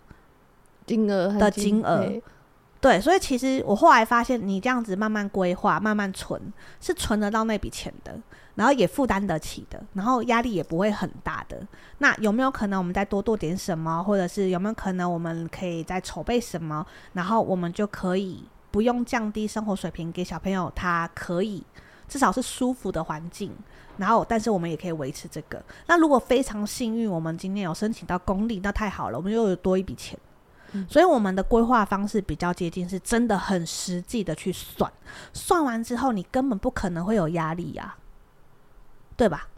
[0.86, 2.06] 金额的金额。
[2.80, 6.40] 对，所以其实我后来发现，你这样子慢慢规划、慢慢存，
[6.80, 8.18] 是存得到那笔钱的，
[8.54, 11.60] 然后也负担得起的，然后压力也不会很大的。
[11.98, 21.62] 那有没有可能我们再多做点什么，或者是有没有可能我们可以再筹备什么，然后我们就可以不用降低生活水平，给小朋友他可以
[22.08, 23.52] 至少是舒服的环境，
[23.98, 25.62] 然后但是我们也可以维持这个。
[25.86, 30.18] 那如果非常幸运，我们今天有申请到公立，那太好了，我们又有多一笔钱。
[30.88, 34.92] 所以我们的规划方式比较接近，是真的很实际的去算，
[35.32, 37.96] 算完之后你根本不可能会有压力呀，
[39.16, 39.48] 对吧？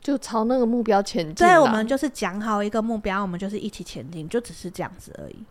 [0.00, 1.46] 就朝那个目标前进。
[1.46, 5.44] 对，我们就是讲好一个目标，我们就是一起前进，就只是这样子而已。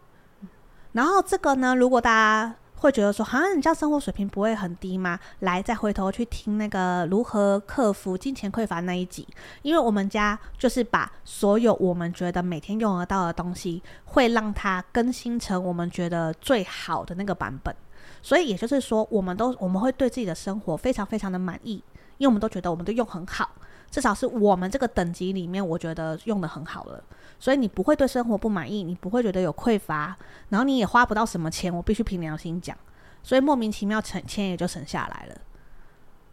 [0.93, 2.55] 然后这个呢，如果大家。
[2.77, 5.19] 会觉得说，好像你这样生活水平不会很低吗？
[5.39, 9.27] 来，再回头去听那个如何克服金钱匮乏那一集，
[9.63, 17.75] 因为我们家就是把所有我们觉得每天用得到的东西，会让它更新成我们觉得最好的那个版本。
[18.21, 21.83] 所以也就是说，我们都我们会对自己的生活非常非常的满意，
[22.17, 23.49] 因为我们都觉得我们都用很好，
[23.89, 27.03] 至少是我们这个等级里面，我觉得用得很好了。
[27.39, 30.15] 所以你不会对生活不满意，你不会觉得有匮乏，
[30.49, 32.75] 然后你也花不到什么钱，我必须凭良心讲，
[33.21, 35.41] 所以莫名其妙钱钱也就省下来了，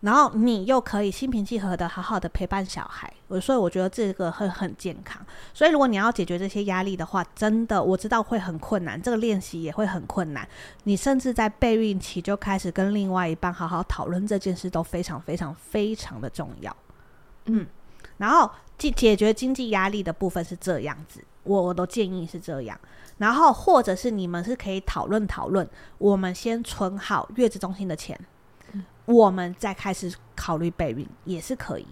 [0.01, 5.21] 然后你又可以心平气和的好好的陪伴小孩，我所以我觉得这个会很健康。
[5.53, 10.49] 所以如果你要解决这些压力的话，真的我知道会很困难，这个练习也会很困难。
[10.85, 16.75] 你甚至在备孕期就开始跟另外一半好好讨论这件事，都非常非常非常的重要。
[17.47, 17.67] 嗯。
[18.19, 22.79] 然后解解决经济压力的部分是这样子，我我都建议是这样。
[23.19, 28.19] 然后或者是你们是可以讨论讨论，我们先存好月子中心的钱，
[28.73, 31.87] 嗯、我们再开始考虑备孕也是可以。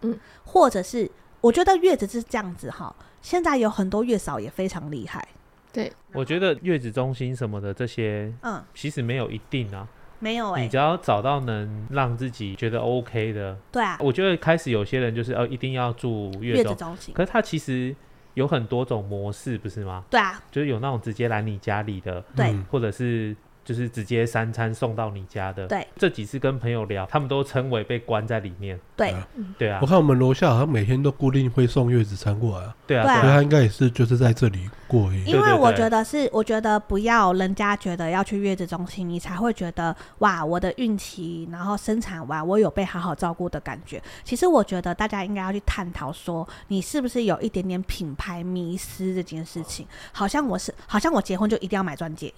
[0.00, 5.28] 嗯，或者是我觉得月子是这样子哈，现在有很多月嫂也非常厉害。
[5.72, 9.86] 对，我觉得月子中心什么的这些，嗯，其实没有一定啊。
[10.22, 17.94] 没有哎、欸，你只要找到能让自己觉得 OK 的，对啊，我觉得开始有些人就是呃一定要住月子，月中心，可是他其实
[18.34, 20.04] 有很多种模式，不是吗？
[20.08, 23.36] 对啊，就是有那种直接来你家里的，对，或者是。
[23.64, 25.66] 就是直接三餐送到你家的。
[25.66, 28.78] 对，这几次跟朋友聊，他们都称为被关在里面。
[28.96, 29.14] 对，
[29.58, 29.78] 对啊。
[29.82, 32.76] 我看我们楼下好像每天都固定会送月子餐过来啊。
[32.86, 33.20] 对啊，对啊。
[33.20, 35.24] 所以他应该也是就是在这里过夜。
[35.24, 44.02] 因为我觉得是，我觉得不要人家觉得要去月子中心，你才会觉得哇，我的孕期然后生产完，我有被好好照顾的感觉。
[44.24, 49.86] 其实我觉得大家应该要去探讨说，你是不是有一点点品牌迷失这件事情？
[50.12, 52.32] 好像我是，好像我结婚就一定要买钻戒。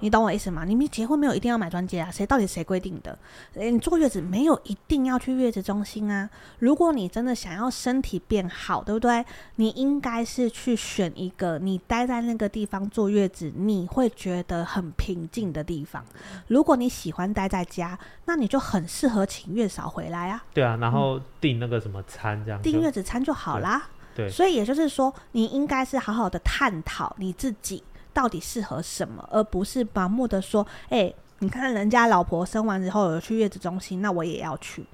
[0.00, 0.64] 你懂我意思吗？
[0.64, 2.10] 你们结婚没有一定要买钻戒啊？
[2.10, 3.16] 谁到底谁规定的？
[3.54, 6.28] 诶，你坐月子没有一定要去月子中心啊。
[6.58, 9.24] 如果你真的想要身体变好，对不对？
[9.56, 16.04] 你应该是去选一个你待在那个地方坐月子，你会觉得很平静的地方。
[16.48, 20.44] 如果你喜欢待在家，那你就很适合请月嫂回来啊。
[20.52, 23.88] 对啊，然后订那个什么餐这样，订月子餐就好啦。
[24.14, 27.82] 对，所以也就是说，你应该是好好的探讨你自己。
[28.14, 34.86] 到底适合什么，而不是盲目的说，哎、欸，你看人家老婆生完之后有去月子中心，那我也要去。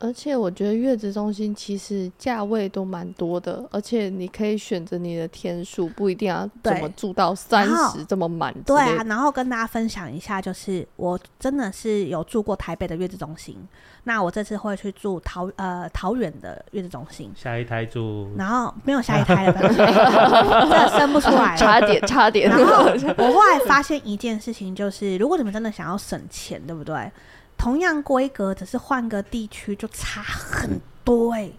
[0.00, 8.54] 而且我觉得月子中心其实价位都蛮多的，而且你可以选择你的天数，不一定要怎么住到三十这么满。
[8.64, 13.56] 对啊，然后跟大家分享一下，就是我真的是有住过台北的月子中心，
[14.04, 17.32] 那我这次会去住桃呃桃园的月子中心。
[17.34, 22.48] 下一胎住，然后没有下一胎了， 真的生不出来，差点差点。
[22.48, 22.84] 然后
[23.18, 27.10] 我后来发现一件事情，就是如果你们真的想要省钱，对不对？
[27.58, 31.52] 同样规格，只是换个地区就差很多哎、欸，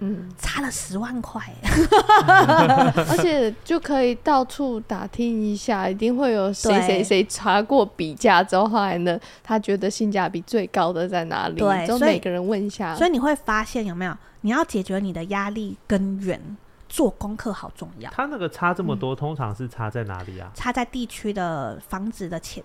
[0.00, 11.56] 嗯，差了十万块、欸， 而且就可以到处打听一下，一定会有谁谁谁查过比价之后，后来呢，他觉得性价比最高的在哪里？
[11.56, 14.14] 对，就每个人问一下所，所以你会发现有没有？
[14.42, 16.40] 你要解决你的压力根源，
[16.88, 18.10] 做功课好重要。
[18.12, 20.52] 他那个差这么多，嗯、通常是差在哪里啊？
[20.54, 22.62] 差在地区的房子的钱。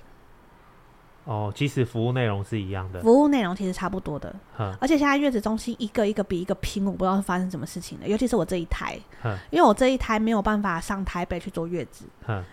[1.24, 4.34] 哦，其实服务内容是一样的，服务内容其实差不多的，
[4.80, 8.08] 而且现在月子中心一个一个比一个拼，我不知道是发生什么事情了。
[8.08, 8.98] 尤其是我这一胎，
[9.52, 12.06] 因为我这一胎没有办法上台北去坐月子，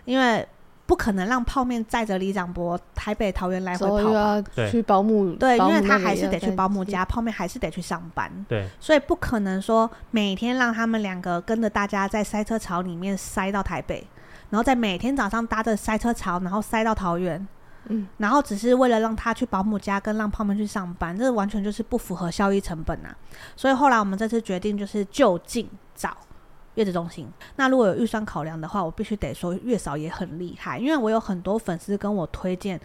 [0.05, 0.47] 因为
[0.85, 14.07] 不可能让泡面载着李长博台北桃园来回跑吧，去保姆，对，因为他还是得去保姆家，泡面还是得去上班，对，所以不可能说每天让他们两个跟着大家在塞车潮里面塞到台北。
[14.51, 17.47] 然后在每天早上搭着塞车潮，然后塞到桃园，
[17.89, 23.17] 嗯，然后只是为了让他去保姆家跟让胖胖去上班，这完全就是不符合效益成本啊。
[23.57, 26.17] 所以后来我们这次决定就是就近找
[26.75, 27.29] 月子中心。
[27.57, 32.81] 那如果有预算考量的话，我必须得说月嫂也很厉害，因为我有很多粉丝跟我推荐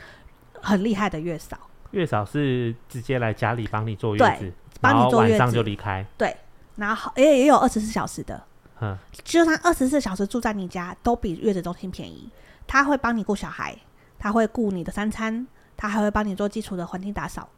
[0.60, 1.58] 很厉害的月嫂。
[1.92, 4.52] 月嫂是直接来家里帮你坐月子，
[4.82, 6.04] 帮你坐月子，晚上就离开。
[6.18, 6.36] 对，
[6.76, 8.44] 然后也也有二十四小时的，
[8.82, 12.30] 嗯，就算二十四小时住在你家，都比月子中心便宜。
[12.66, 13.78] 他会帮你顾小孩，
[14.24, 15.46] 他会顾你的三餐，
[15.76, 17.50] 他还会帮你做基础的环境打扫。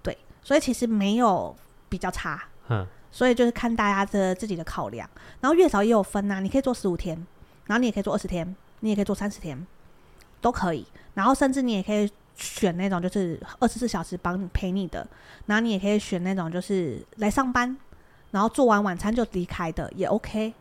[0.00, 1.52] 对，所以其实没有
[1.88, 2.40] 比较差。
[2.68, 5.10] 嗯，所以就是看大家的自己的考量。
[5.40, 7.16] 然后月嫂也有分呐、啊，你可以做十五天，
[7.66, 9.66] 然后你也可以做二十天，你也可以做三十天，
[10.40, 10.86] 都可以。
[11.14, 12.08] 然后甚至你也可以。
[12.36, 15.06] 选那种就是二十四小时帮你陪你的，
[15.46, 17.76] 然后你也可以选那种就是来上班，
[18.32, 20.52] 然后做完晚餐就离开的也 OK。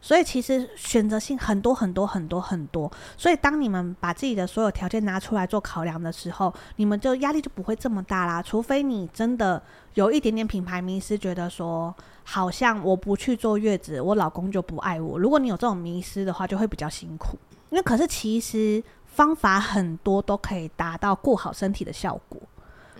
[0.00, 2.90] 所以其实选择性很多很多很多很多。
[3.16, 8.42] 所以当你们把自己的所有条件拿出来做考量的时候，你们就压力就不会这么大啦。
[8.42, 9.62] 除非你真的
[9.94, 11.94] 有一点点品牌迷失，觉得说
[12.24, 15.18] 好像我不去坐月子，我老公就不爱我。
[15.18, 17.38] 如果你有这种迷失的话，就会比较辛苦。
[17.70, 18.82] 因为可是其实。
[19.12, 22.40] 方法很多都可以达到过好身体的效果，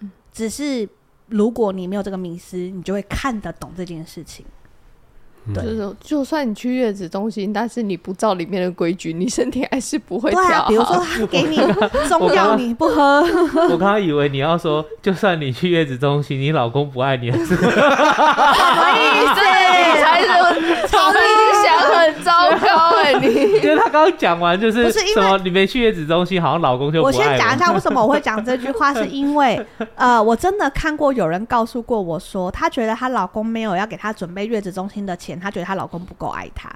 [0.01, 0.87] 嗯，只是
[1.29, 4.45] 如果你没有这个迷失，你就会看得懂这件事情。
[5.55, 10.49] 对，就是就算你去月子中心，但是你不照里面的规矩，你身体还是不会调好。
[10.49, 11.57] 对啊，比如说他给你
[12.09, 13.23] 中药你不喝，
[13.71, 17.73] 我刚刚以为你要说，就算你去月子中心，你老公不爱你，是什么意
[19.35, 19.41] 思？
[20.01, 20.27] 才是
[20.89, 21.19] 超理
[21.63, 23.15] 想，很糟糕哎！
[23.21, 23.27] 你
[23.63, 25.39] 因为他刚刚讲完就是什么？
[25.39, 27.19] 你没去月子中心，好像老公就不爱我。
[27.19, 35.39] 我先讲一下为什么我会讲这句话，是因为 呃，我真的看过有人告诉过我说，她觉得她老公没有要给她准备月子中心的钱。
[35.41, 36.71] 她觉得她老公不够爱她，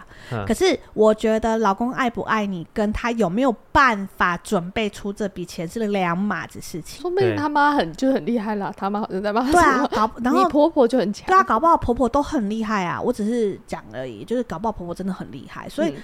[0.46, 7.02] 可是我觉得老公爱不爱你，跟他有没有办法准备出这笔钱是两码子事情。
[7.02, 9.42] 说不定他妈很就很厉害啦，他妈好像在骂。
[9.50, 11.26] 对啊，搞然后婆婆就很强。
[11.26, 13.00] 对啊，搞不好婆婆都很厉害啊。
[13.00, 15.94] 我只是讲而已，就是搞不好婆婆真的很厉害，所以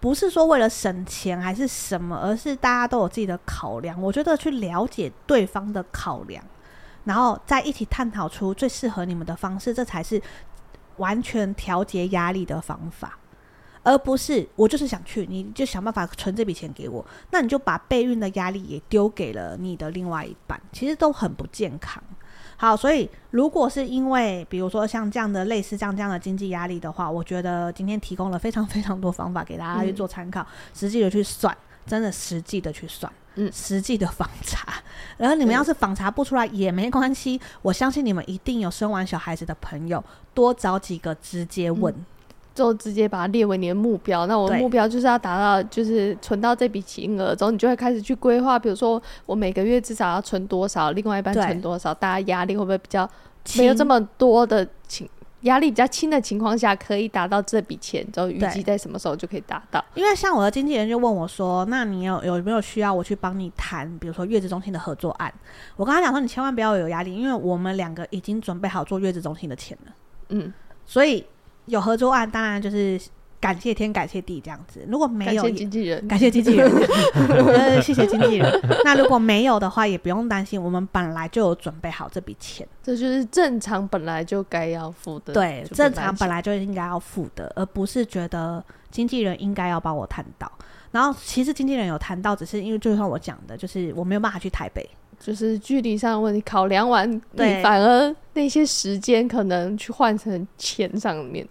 [0.00, 4.00] 不是说为了省钱还是什么，而是大家都有自己的考量。
[4.02, 6.42] 我觉得去了解对方的考量，
[7.04, 10.20] 然后在一起探讨出最适合你们的方式，这才是。
[11.00, 13.18] 完全调节压力的方法，
[13.82, 22.00] 而不是我就是想去，你就想办法存这笔钱给我，那你就把备孕的压力也丢给了你的另外一半，其实都很不健康。
[22.56, 33.10] 好，所以如果是因为比如说像这样的类似这样这样的经济压力的话，我觉得今天提供了非常非常多方法给大家去做参考，实际的去算，真的实际的去算。
[33.36, 34.66] 嗯，实际的访查，
[35.16, 40.02] 然后你们要是访查不出来也没关系，我相信你们一定有生完小孩子的朋友，
[40.34, 42.04] 多找几个直接问，嗯、
[42.54, 44.26] 就直接把它列为你的目标。
[44.26, 53.08] 那我的目标就是要达到，就是存到这笔金额之后，你就会开始去规划，比如说我每个月至少要存多少，另外一半存多少，大家压力会不会比较
[53.56, 55.08] 没有这么多的情？
[55.42, 59.84] 压力比较轻的情况下，可以达到这笔钱，就预计在什么时候就可以达到。
[59.94, 65.32] 因为像我的经纪人就问我说：“那你有有没有需要我去帮你谈，比如说月子中心的合作案？”
[65.76, 69.92] 我跟他讲说：“你千万不要有压力，因为我们两个已经准备好做月子中心的钱了。”
[70.30, 70.52] 嗯，
[70.84, 71.24] 所以
[71.66, 73.00] 有合作案，当然就是。
[73.40, 74.84] 感谢天，感谢地，这样子。
[74.86, 76.70] 如果没有，感谢经纪人，感谢经纪人，
[77.82, 78.60] 谢谢经纪人。
[78.84, 82.68] 那如果没有的话，也不用担心，我们本来就有准备好这笔钱。
[82.82, 85.32] 这就是正常本来就该要付的。
[85.32, 90.50] 对，正常本来就应该要付的，而不是觉得经纪人应该要帮我谈到。
[90.90, 94.86] 然后其实经纪人有谈到，只是因为就像我讲的，就是我没有办法去台北，
[95.18, 96.42] 就是距离上的问题。
[96.42, 101.46] 考量完，对，反而那些时间可能去换成钱上面。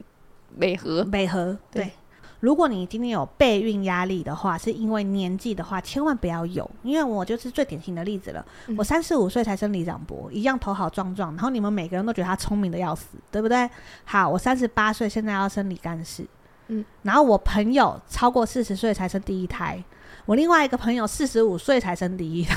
[0.55, 1.91] 美和美和对，对，
[2.39, 8.45] 如果你今天有备孕压力的话，是因为年纪的话，千万不要有，因为我就是最典型的例子了。
[8.67, 13.69] 嗯、我三十五岁才生李长博，一样头好壮壮，然后你们每个人都觉得他聪明的要死，对不对？
[14.05, 16.25] 好，我三十八岁现在要生李干事，
[16.67, 19.83] 嗯，然后我朋友超过四十岁才生第一胎，
[20.25, 22.55] 我另外一个朋友四十五岁才生第一胎。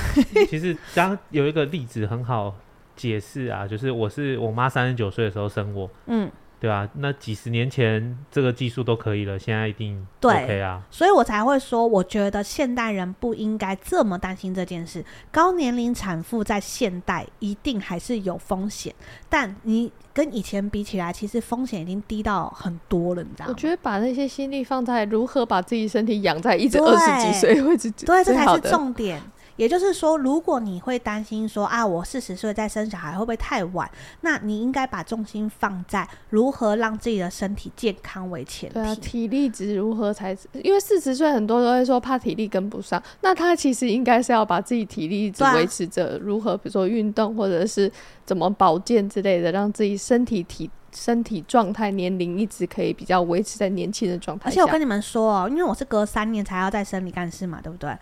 [0.49, 2.55] 其实刚有一个例子很好
[2.95, 6.31] 解释啊，就是我是我妈三十九岁的时候生我，嗯。
[6.63, 10.81] 对啊，那几十年前这个技术都可以了，现在一定 OK 啊。
[10.89, 15.03] 对，所以我才会说，我觉得现代人不应该这么担心这件事。
[15.29, 18.95] 高年龄产妇在现代一定还是有风险，
[19.27, 23.51] 但你跟以前比起来，其实风险已经低到很多了，你知道吗？
[23.53, 29.21] 我觉得把那些心力放在如何把自己身体养在一直二十几岁，会是对，这才是重点。
[29.55, 33.89] 也就是说，如果你会担心说啊，我四十岁再生小孩会不会太晚？
[34.21, 38.73] 那你应该把重心放在如何让自己的身体健康为前提。
[38.73, 40.35] 对啊，体力值如何才？
[40.53, 47.91] 因为四十岁很多都会说怕体力跟不上，那他其实应该是要把自己体力值维持着，如何比如说运动或者是
[48.25, 54.49] 怎么保健之类的，让自己身体体身体状态年龄一直可以比较维持在年轻的状态。
[54.49, 57.95] 而且我跟你们说哦，因为我是隔三年才要再生理干事嘛，对不对？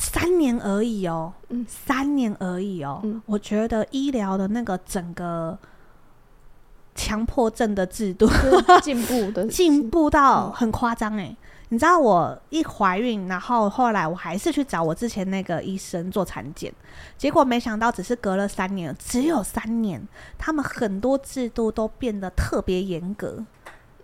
[0.00, 5.58] 三年而已哦，嗯，三年而已哦，嗯，我觉得医疗的那个整个
[6.94, 8.28] 强迫症的制度
[8.80, 11.36] 进步的 进步到很夸张哎！
[11.70, 16.72] 你知道我一怀孕，然后后来我还是去找我之前那个医生做产检，
[17.16, 20.00] 结果没想到只是隔了三年，只有三年，
[20.38, 23.44] 他们很多制度都变得特别严格。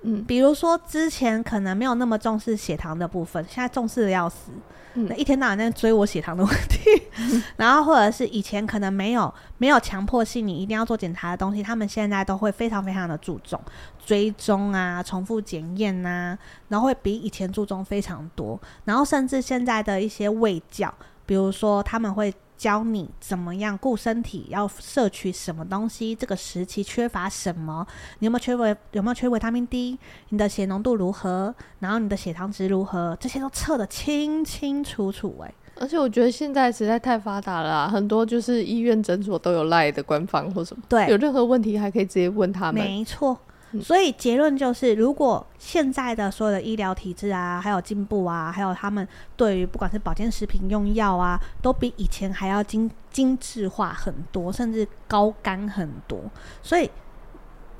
[0.02, 4.50] 嗯，比如说之前可能没有那么重视血糖的部分，现在重视的要死。
[4.94, 6.78] 嗯、那一天到晚在追我血糖的问题，
[7.18, 13.60] 嗯、 然后或者是以前可能没有没有强迫性你一定要做检查的东西，他们现在都会非常非常的注重
[14.04, 16.38] 追踪啊、重复检验啊，
[16.68, 20.92] 然后会比以前注重非常多，然后甚至现在的一些卫教，
[21.26, 22.34] 比如说他们会。
[22.56, 27.86] 教你怎么样顾身体，要摄取什么东西，这个时期缺乏什么，
[28.20, 29.98] 你有没有缺维有没有缺维他命 D，
[30.30, 35.54] 你的血浓度如何，然后你的血糖值如何，这些都测得清清楚楚哎、欸。
[35.76, 42.74] 而且我觉得现在实在太发达了、啊，很多就是医院诊所都有 LINE 的官方或什么，对，有任何问题还可以直接问他们。
[42.74, 43.36] 没错。
[43.80, 49.06] 所以结论就是，如果现在的所有的医疗体制啊，还有进步啊，还有他们
[49.36, 56.20] 对于不管是保健食品用药啊，都比以前还要精精致化很多，甚至高干很多。
[56.62, 56.90] 所以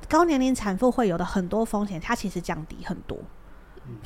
[0.09, 3.17] 高年龄产妇会有的很多风险，它其实降低很多。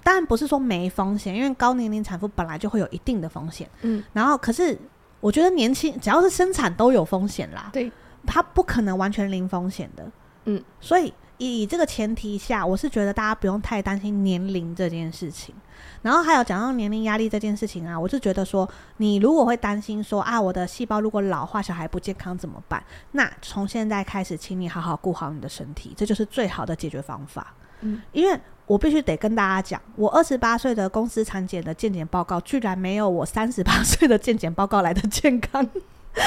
[0.03, 3.69] 当然不是说没风险，因为高年龄产妇本来就会有一定的风险。
[3.81, 4.77] 嗯，然后可是
[5.21, 7.69] 我觉得年轻只要是生产都有风险啦。
[7.71, 7.91] 对，
[8.25, 10.11] 它不可能完全零风险的。
[10.45, 11.13] 嗯，所以。
[11.39, 15.55] 以这个前提下，我是觉得大家不用太担心年龄这件事情。
[16.01, 22.83] 然后还有讲到年龄压力这件事情啊，我是觉得说，你如果会担心说啊，我的细胞如果老化，小孩不健康怎么办？
[23.13, 27.53] 那从现在开始，请你好好顾好你的身体，这就是最好的解决方法。
[27.81, 35.67] 嗯，因为我必须得跟大家讲，我二十八岁的公司产检的健检报告，居然没有我三十八岁的健检报告来的健康。
[36.11, 36.21] 哈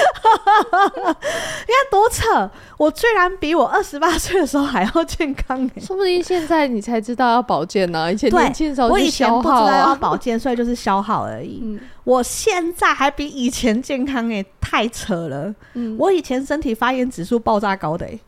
[0.44, 1.16] 哈哈哈哈！
[1.20, 2.50] 你看多扯！
[2.78, 8.10] 我居然比我二十八岁的时候还要健康，欸，说不定现在你才知道要保健呢，啊。
[8.10, 11.60] 以前年轻的时候，啊，我以前不知道要保健，所以就是消耗而已。
[11.62, 15.54] 嗯，我现在还比以前健康哎，欸，太扯了。
[15.74, 18.20] 嗯，我以前身体发炎指数爆炸高的，欸，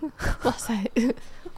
[0.44, 0.74] 哇塞！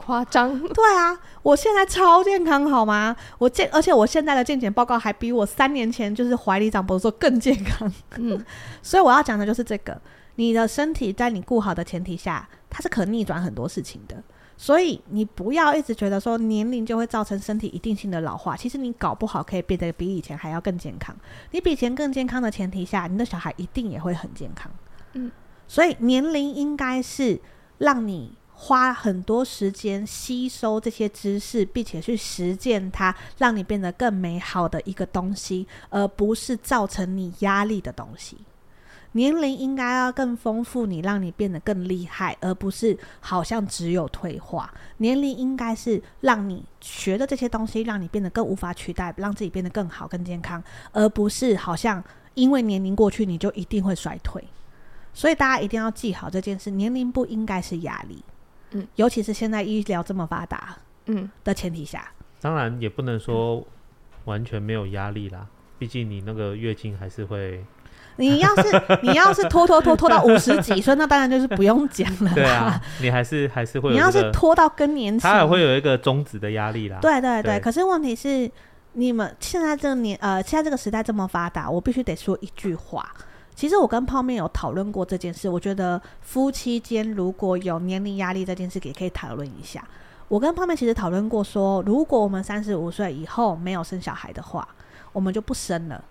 [0.01, 3.15] 夸张， 对啊，我现在超健康，好吗？
[3.37, 7.89] 我健，而且我现在的健检报告还比我三年前就是怀里长不是说更健康。
[8.17, 8.43] 嗯，
[8.83, 10.01] 所以我要讲的就是这个，
[10.35, 14.21] 你的身体在你顾好的前提下，它是可逆转很多事情的。
[14.57, 21.15] 所以你不要一直觉得说年龄就会造成身体一定性的老化，其实你搞不好可以变得比以前还要更健康。
[21.51, 24.71] 你比以前更健康的前提下，你的小孩一定也会很健康。
[25.13, 25.31] 嗯，
[25.67, 27.39] 所以年龄应该是
[27.77, 28.35] 让你。
[28.63, 38.37] 花很多时间吸收这些知识，并且去实践它，让你变得更美好的一个东西，而不是造成你压力的东西。
[39.13, 44.71] 年龄应该要更丰富你，让你变得更厉害，而不是好像只有退化。
[44.97, 52.01] 年龄应该是让你学的这些东西，让你变得更无法取代，让自己变得更好、更健康，而不是好像
[52.35, 54.41] 因为年龄过去你就一定会衰退。
[55.15, 58.23] 所以大家一定要记好这件事：年龄不应该是压力。
[58.71, 63.65] 嗯，尤其是现在医疗这么发达，嗯的前提下，当然也不能说
[64.25, 65.45] 完全没有压力啦。
[65.77, 67.65] 毕竟你那个月经还是会，
[68.17, 72.31] 你要是你要是拖拖拖拖到五十几岁， 那当然就是不用讲了。
[72.33, 73.95] 对啊，你还是还是会有。
[73.95, 76.99] 你要是拖到更年期，它还会有一个终止的压力啦。
[77.01, 78.49] 对对对，对，可是问题是，
[78.93, 83.11] 你们现在这个年呃，现在这个时代这么发达，我必须得说一句话。
[83.61, 89.83] 其实我跟泡面有讨论过这件事，我觉得夫妻间如果有年龄压力这件事，也可以讨论一下。
[90.29, 94.67] 我跟泡面其实讨论过说，如果我们三十五岁以后没有生小孩的话，
[95.13, 96.03] 我们就不生了。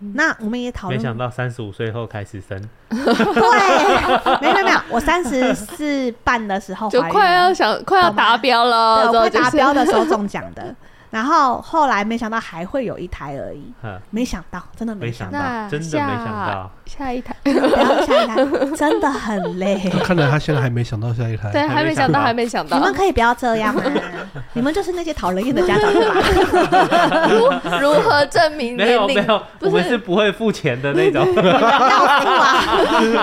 [0.00, 2.62] 嗯、那我们也讨论，没想到三十五岁后开始生。
[2.90, 3.00] 对，
[4.42, 10.76] 没有没有，我三十四半的时候就快要想快要达标了，对，快达标的时候中奖的。
[11.10, 13.72] 然后后来没想到还会有一台而已，
[14.10, 15.38] 没想到，真的没想到，
[15.68, 18.36] 真的没想到，下一台，不要下一台，
[18.76, 19.76] 真的很累。
[20.04, 22.78] 看来他现在还没想到下一台，对，还没想到，还没想到。
[22.78, 23.82] 你们可以不要这样吗？
[24.54, 26.14] 你们就是那些讨人厌的家长，对吧？
[27.28, 27.50] 如
[27.80, 29.06] 如何证明年龄？
[29.08, 31.24] 没有没有，我们是不会付钱的那种。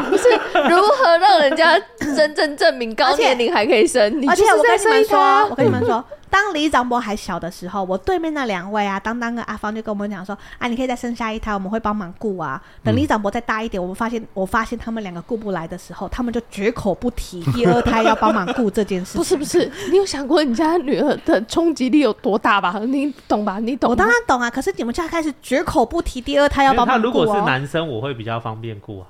[0.09, 0.29] 不是
[0.69, 4.03] 如何让人家真正证明高年龄还可以生？
[4.27, 6.03] 而且我跟你们说，我跟你们说。
[6.29, 19.17] 当李长博还小的时候，我对面那两位啊，当当跟阿芳就跟我们讲说：“啊，你可以再生下一胎，我们会帮忙顾啊。”等李长博再大一点，我们发现，我发现他们两个顾不来的时候，他们就绝口不提第二胎要帮忙顾这件事。
[19.19, 22.77] 不是不是，你有想过你家女儿的冲击力有多大吧？
[22.85, 23.59] 你懂吧？
[23.59, 23.89] 你懂？
[23.89, 24.49] 我当然懂啊。
[24.49, 27.09] 可是你们家开始绝口不提第二胎要帮忙顾哦。
[27.09, 29.07] 如果是男生，我会比较方便顾啊。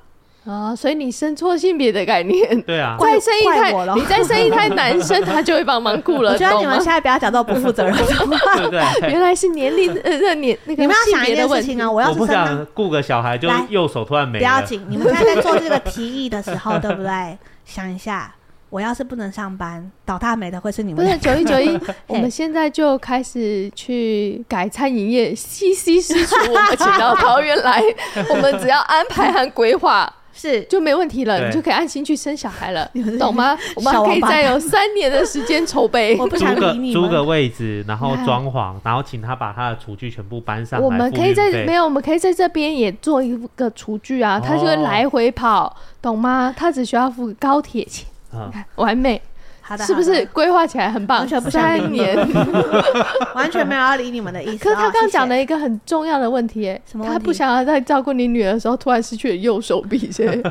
[0.48, 6.32] 啊，所以你生错性别的概念，对啊， 再生一胎，你再生一胎男生，他就会帮忙顾了。
[6.32, 9.10] 我觉得你们现在不要讲这种不负责任的话，对不对？
[9.12, 14.40] 原来是年龄呃年那个你们要想一件事情啊，我要是不想顾个小孩，就右手突然没了。
[14.40, 17.38] 不要紧， 你们现在在做这个提议的时候，对不对？
[17.66, 18.34] 想一下，
[18.70, 21.06] 我要是不能上班，倒大霉的会是你们。
[21.06, 21.78] 不是九一九一，
[22.08, 27.84] 我们现在就开始去改餐饮业，西西施厨，我们请到桃园来，
[28.30, 30.10] 我们只要安排和规划。
[30.38, 33.58] 是就没问题了，你就可以安心去生小孩了， 懂吗？
[33.76, 36.16] 我们可以再有三年的时间筹备。
[36.22, 36.94] 我不想理你。
[36.94, 40.86] 租个位置，然后装潢，然后请他把他的厨具全部搬上来。
[40.86, 46.54] 我们可以在没有，我们可以在这边也做一个厨具啊，他就会来回跑，懂吗？
[46.56, 48.64] 他只需要付高铁钱， 你看
[49.78, 51.20] 是不是规划起来很棒？
[51.20, 52.16] 完全不三年，
[53.36, 54.64] 完全没有要理你们的意思。
[54.64, 57.06] 可是他刚讲了一个很重要的问题，哎，什么？
[57.06, 60.44] 他不想要在照顾你女儿的时候突然失去了右手臂，可是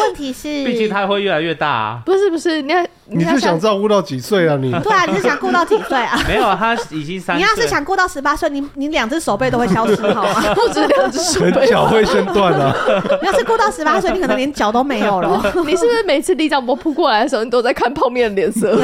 [0.00, 2.00] 问题是， 毕竟他会越来越大啊。
[2.04, 4.56] 不是不是，你要你是想照顾到几岁啊？
[4.60, 6.18] 你 对啊，你是想顾到几岁啊？
[6.26, 7.36] 没有，他已经三。
[7.36, 10.54] 你要是想顾到十八岁，你你两只手背都会消失，好吗？
[10.54, 12.74] 不止两只手背，脚会先断了。
[13.20, 15.40] 你要是顾到十八岁，你可能连脚都没有了。
[15.66, 18.76] 你是不是每次里长伯扑过来的时候，你都在看泡面的脸色？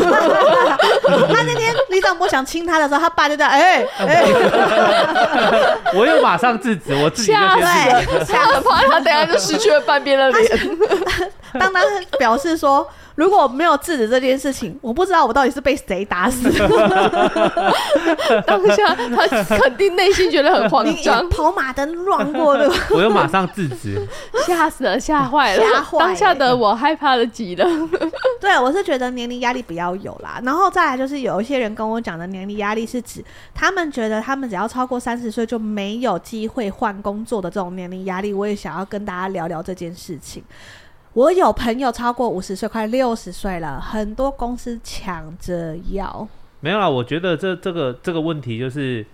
[1.33, 4.25] 他那天李长波想亲他的时候，他爸就在哎哎，
[5.95, 10.79] 我又马上制止，我自己就先制止，吓得怕他等下就失去了半边的脸。
[11.59, 11.81] 当他
[12.19, 12.89] 表示说。
[13.15, 16.51] 如果没有制止这件事情，我不知道我到底是被谁打死。
[18.47, 19.27] 当下他
[19.59, 22.71] 肯定内心觉得很慌张，跑马灯乱过的。
[22.91, 24.01] 我又马上制止，
[24.47, 26.05] 吓死了，吓坏了，吓坏了。
[26.05, 27.67] 当下的我害怕的极了。
[28.41, 30.41] 对，我是觉得年龄压力不要有啦。
[30.43, 38.33] 然后再来就是有一些人跟我讲的年龄压力是指，他们觉得他们只要超过三十岁就没有机会换工作的这种年龄压力。
[38.33, 40.43] 我也想要跟大家聊聊这件事情。
[41.15, 46.27] 我有朋友超过五十岁，快六十岁了，很多公司抢着要。
[46.61, 49.05] 没有啦，我觉得这这个这个问题就是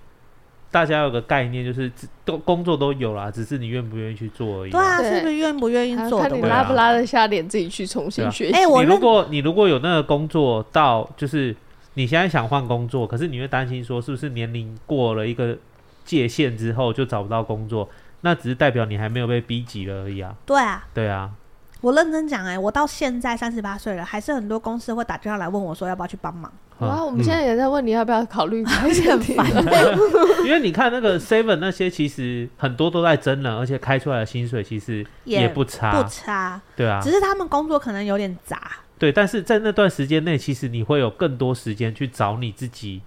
[0.71, 1.91] 大家有个概念，就是
[2.25, 4.71] 都工作都有啦，只是你愿不愿意去做而已。
[4.71, 6.29] 对啊，是不是愿不愿意做的？
[6.29, 8.55] 看你拉不拉得下脸自己去重新学习。
[8.55, 11.57] 哎、啊，我、欸、如果你如果有那个工作到，就是
[11.95, 15.57] 你现在想换工作，可是你会担心说，是不是年龄过了一个
[16.05, 17.89] 界限之后就找不到工作？
[18.21, 20.37] 那只是代表你还没有被逼急了而已啊。
[20.47, 21.31] 对啊，对啊。
[21.81, 26.53] 我认真讲，哎，我到现在三十八岁了，还是很多公司会打电话来问我说要不要去帮忙。
[26.81, 29.47] 哇，我们现在也在问你要不要考虑， 还是很烦。
[30.45, 36.61] 因为你看那个 Seven 那些，其实很多都在征人，而且开出来的薪水其实也不差，不差。
[36.77, 38.61] 对啊，只是他们工作可能有点杂。
[38.99, 43.03] 对，但是在那段时间内，其实你会有更多时间去找你自己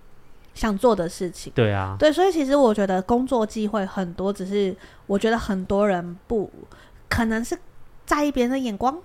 [0.54, 1.52] 想做的事情。
[1.56, 4.76] 对啊，对，所以其实我觉得工作机会很多，只是
[5.08, 6.50] 我觉得很多人不
[7.10, 7.58] 可能是。
[8.12, 8.98] 在意别人的眼光，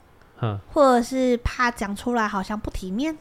[0.42, 3.16] 嗯或者是怕讲出来好像不体面，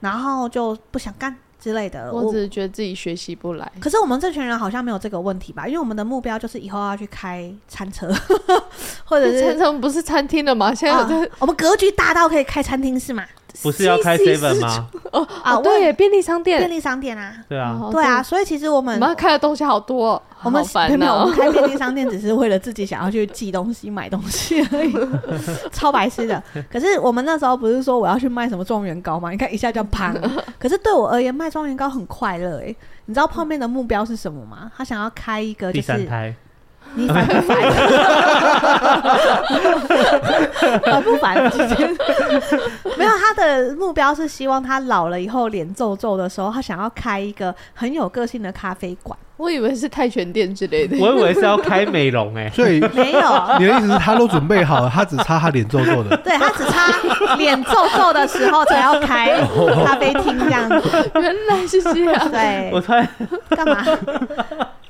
[0.00, 2.12] 然后就不想干之类的。
[2.12, 3.72] 我只是觉得自己学习不来。
[3.80, 5.66] 可是我们这群人好像没有这个问题吧？
[5.66, 8.12] 因为我们的目标就是以后要去开餐车，
[9.06, 10.74] 或者是餐车不是餐厅的吗？
[10.74, 13.24] 现在、啊、我们格局大到可以开餐厅是吗？
[13.62, 14.88] 不是要开 seven 吗？
[15.12, 20.64] 哦啊，对，便利商店，便利商店啊，对啊，对啊，所以其实我们我们开的东西好多，我们
[20.98, 24.92] 没有， 我们开便利商店只是为了自己想要去寄东西、买东西而已，
[25.72, 26.42] 超白痴的。
[26.70, 29.30] 可是我们那时候不是说我要去卖什么状元糕吗？
[29.30, 30.14] 你看一下就胖。
[30.58, 32.74] 可是对我而言，卖状元糕很快乐哎。
[33.06, 34.70] 你知道泡面的目标是什么吗？
[34.76, 36.08] 他想要开一个就是。
[36.94, 37.56] 你烦不烦？
[40.82, 41.34] 烦不烦？
[42.96, 49.18] 没有，他的目标是希望他老了以后脸皱皱的时候，他想要开一个很有个性的咖啡馆。
[49.36, 53.20] 我以为是泰拳店之类的，我以为是要开美容哎、欸，所以没有，
[53.58, 56.16] 你的意思是他都准备好了，他只差他脸皱皱的。
[56.22, 56.92] 对，他只差
[57.36, 59.36] 脸皱皱的时候才要开
[59.84, 61.10] 咖啡厅这样子。
[61.16, 62.30] 原来是这样。
[62.30, 63.08] 对，我突然
[63.50, 63.84] 干嘛？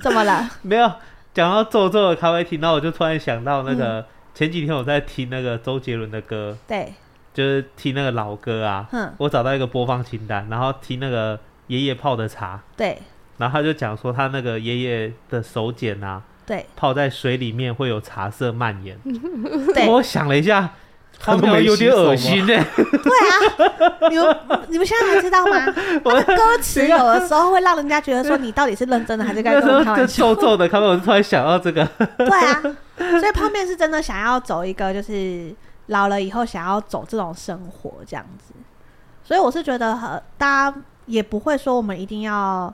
[0.01, 0.47] 怎么了？
[0.61, 0.93] 没有
[1.35, 6.95] 讲到皱皱的咖啡厅，然后我就突然想到那个、嗯、前几天我在听那个周杰伦的歌，对，
[7.35, 8.89] 就是听那个老歌啊。
[8.93, 12.63] 嗯，我找到一个播放清单，然后听那个爷爷泡的茶。
[12.77, 12.97] 对。
[13.37, 18.97] 然后他就讲说，他那个爷爷的手茧啊，对，泡在水里面会有茶色蔓延。
[19.75, 20.73] 对，我想了一下，
[21.19, 22.65] 他们有点恶心呢。
[22.77, 24.37] 对啊，你们
[24.69, 25.67] 你们现在还知道吗？
[26.05, 30.35] 我的歌词有的时候会让人家觉得说，你到底是认真的还是该跟我开玩笑？
[30.35, 31.85] 皱皱的，他们我突然想到这个。
[32.19, 32.63] 对啊，
[33.19, 35.55] 所以泡面是真的想要走一个，就是
[35.87, 38.55] 老了以后想要走这种生活这样子。
[39.23, 42.73] 所以我是觉得，和大家也不会说我们一定要。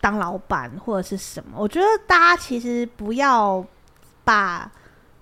[0.00, 1.56] 当老板或者是什么？
[1.56, 3.62] 我觉得大家其实不要
[4.22, 4.70] 把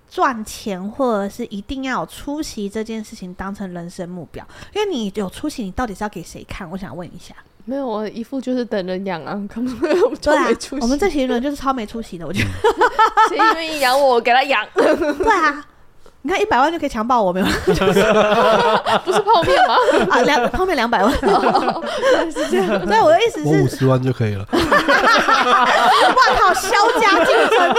[0.09, 6.69] 赚钱或者是一定要有出息这件事情当成人生目标，因为你有出息，你到底是要给谁看？
[6.69, 7.35] 我想问一下。
[7.65, 9.77] 没有，我一副就是等人养啊，根本
[10.21, 10.47] 对啊，
[10.79, 12.49] 我们这群人就是超没出息的，我觉得。
[13.27, 14.65] 谁愿意养我，我给他养。
[14.73, 15.65] 对啊。
[16.27, 17.45] 你看一百万就可以强暴我没有？
[17.65, 19.77] 不是泡面吗？
[20.09, 21.09] 啊，两泡面两百万，
[22.29, 22.67] 是这样。
[22.85, 24.45] 所以我的意思是，我五十万就可以了。
[24.51, 24.59] 哇
[26.37, 26.69] 靠，削
[26.99, 27.73] 价竞争！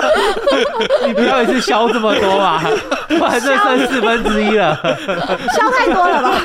[1.06, 2.62] 你不要一次削这么多吧，
[3.06, 4.74] 不然这剩四分之一了。
[5.52, 6.40] 削太多了吧？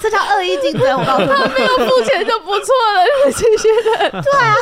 [0.00, 0.96] 这叫恶意竞争。
[0.96, 4.12] 我告诉你，他没有付钱就不错了，因为这些人。
[4.12, 4.54] 对啊，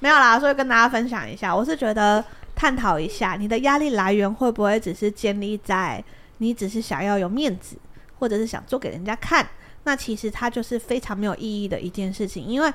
[0.00, 2.22] 没有啦，所以跟大家分享一下，我是觉得。
[2.62, 6.00] 探讨一下，你的压力来源会不会只是建立在
[6.38, 7.76] 你只是想要有面子，
[8.20, 9.44] 或者是想做给人家看？
[9.82, 12.72] 那其实它就是非常没有意义的一件事情，因为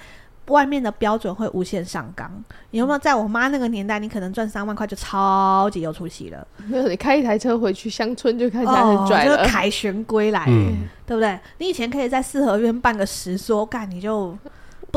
[0.48, 2.30] 外面的标准会无限上纲。
[2.72, 6.46] 你有没有在我妈那个年代，你可能赚三万块就超级有出息了？
[6.66, 11.40] 没有，你开一台车回去乡村就开始很拽了，哦、就是凯旋归来，嗯、对不对？
[11.60, 14.38] 你以前可以在四合院办个十桌，干你就。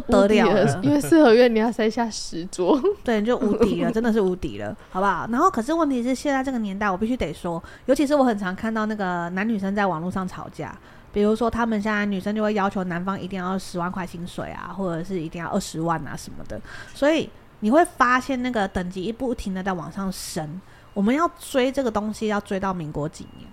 [0.00, 5.26] 不得了了，因为四合院你要塞下十桌， 对，你就无敌了， 真的是无敌了，好不好？
[5.30, 10.74] 然后，可是问题是，现在这个年代，我必须得说，尤其是我很常看到那个男女生在网络上吵架，
[11.12, 16.60] 比如说他们现在女生就会要求男方一定要十万块薪水啊，或者是一定要二十万啊什么的，
[16.94, 17.28] 所以
[17.60, 20.60] 你会发现那个等级一不停的在往上升，
[20.94, 23.48] 我们要追这个东西，要追到民国几年？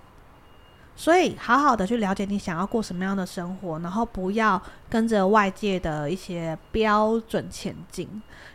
[0.99, 8.07] 所以，好好的去了解你想要过什么样的生活，然后不要跟着外界的一些标准前进。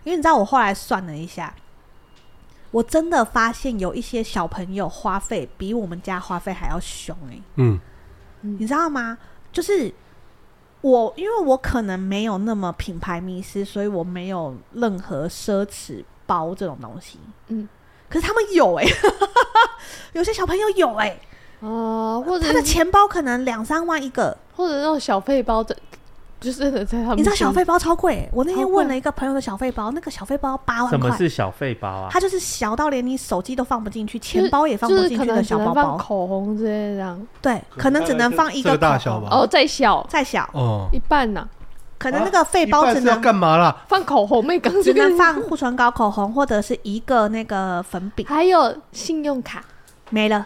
[0.02, 1.54] 因为你知道，我后来算了一下，
[2.72, 7.40] 我真的发现有一些小朋友花费比我们家花费还要凶哎。
[7.54, 7.78] 嗯，
[8.40, 9.16] 你知道吗？
[9.52, 9.94] 就是
[10.80, 17.20] 我，因为我可能没有那么品牌迷失，所以我没有任何奢侈包这种东西。
[17.46, 17.68] 嗯，
[18.08, 18.84] 可是他们有哎，
[20.14, 21.16] 有些小朋友有哎。
[21.62, 25.74] 哦、呃，或者他的钱包可能两三万一个，或者那种小费包的，
[26.40, 27.18] 就是在他们。
[27.18, 28.28] 你知道小费包超贵？
[28.32, 30.90] 我那天问了一个朋友的小费包，那个小费包八万块。
[30.90, 32.08] 什么是小费包啊？
[32.10, 35.96] 它就是小到连你手机都放不进去，钱包也放不进去的小包包。
[35.96, 37.26] 口红之类这样。
[37.40, 39.28] 对，可能只能放一个大小吧。
[39.30, 41.48] 哦，再小，再小哦，一半呢。
[41.96, 43.84] 可能那个费包只能干嘛啦？
[43.86, 49.62] 放口红，没刚只能放护唇膏、口红，或者是一个那个粉饼，还有信用卡
[50.10, 50.44] 没了。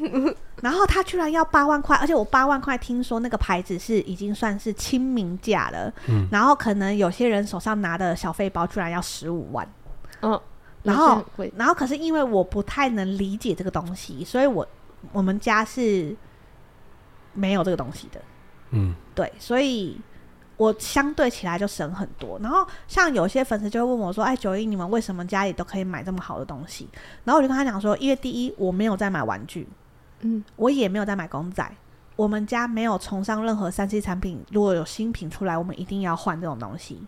[0.62, 5.92] 然后他居然要八万块，而且我八万块听说那个牌子是已经算是亲民价了。
[6.08, 9.66] 嗯，然后可能有些人手上拿的小费包居然要十五万。
[10.22, 10.38] 嗯，
[10.82, 11.24] 然后
[11.56, 14.66] 然后可是因为我不太能理解这个东西，所以我
[15.12, 16.14] 我们家是
[17.32, 18.20] 没有这个东西的。
[18.70, 19.98] 嗯，对，所以
[20.56, 22.38] 我相对起来就省很多。
[22.40, 26.86] 然后像有些粉丝就会问我说：“哎，九一，你们为什么家里都可以买这么好的东西？”
[27.24, 29.66] 然后我就跟他讲说：“因为第一，我没有在买玩具。”
[30.20, 31.66] 嗯，我也没有在买公仔，
[32.16, 34.44] 我们家没有崇尚任何三 C 产品。
[34.50, 37.06] 如果有新品出来，我们一定要换这种东西。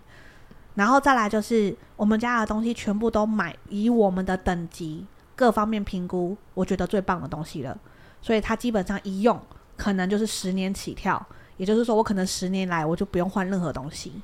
[0.75, 5.07] 然后再来就是，我们家的东西全部都买以我们的等级
[5.37, 7.79] 各方面评估，我觉得最棒的东西了。
[8.23, 9.39] 所以它基本上一用，
[9.77, 11.25] 可能就是十年起跳。
[11.59, 14.23] 也就是说，我可能十年来我就不用换任何东西，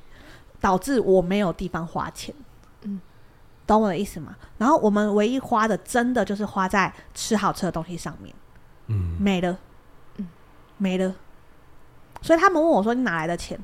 [0.59, 2.33] 导致我没有地方花钱。
[2.81, 2.99] 嗯，
[3.67, 4.35] 懂我的意思吗？
[4.57, 8.33] 然后我们唯一花的，真的就是花在吃好吃的东西上面。
[8.89, 9.57] 嗯，没了，
[10.17, 10.27] 嗯，
[10.77, 11.15] 没了，
[12.21, 13.57] 所以他们问我说：“你哪来的钱？”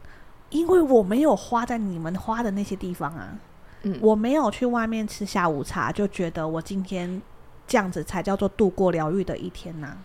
[0.52, 3.36] 因为我没有花在你们花的那些地方啊，
[3.82, 7.22] 嗯，我没有去外面吃下午茶，就觉得我今天
[7.68, 9.98] 这样子才叫做度过疗愈的一天呐。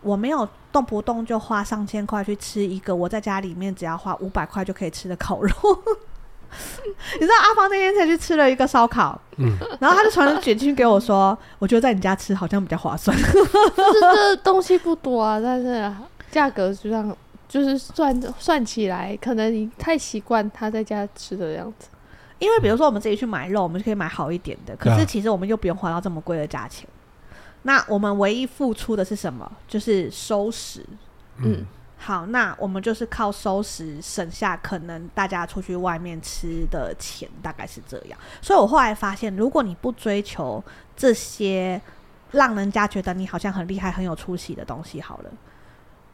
[0.00, 5.52] 我没有动不动就花上千块去吃一个我在家里面只要花五百块就可以吃的烤肉，
[7.14, 13.16] 你知道阿芳那天才去吃了一个烧烤，嗯，然后他就传了简讯给我说，我觉得在你家吃好像比较划算。
[13.16, 15.92] 就是这东西不多啊，但是
[16.30, 17.16] 价格就这样，
[17.48, 21.88] 就是算算起来，可能你太习惯他在家吃的样子。
[22.38, 26.88] 因为比如说我们自己去买肉，我们就可以买好一点的，可是其实我们又不用花到这么贵的价钱。
[27.62, 29.50] 那我们唯一付出的是什么？
[29.68, 30.82] 就是收拾。
[31.42, 31.66] 嗯，
[32.02, 38.18] 好，那我们就是靠收拾省下可能大家出去外面吃的钱，大概是这样。
[38.40, 40.64] 所以我后来发现，如果你不追求
[40.96, 41.78] 这些
[42.30, 45.30] 让人家觉得你好像很厉害、很有出息的东西，好了，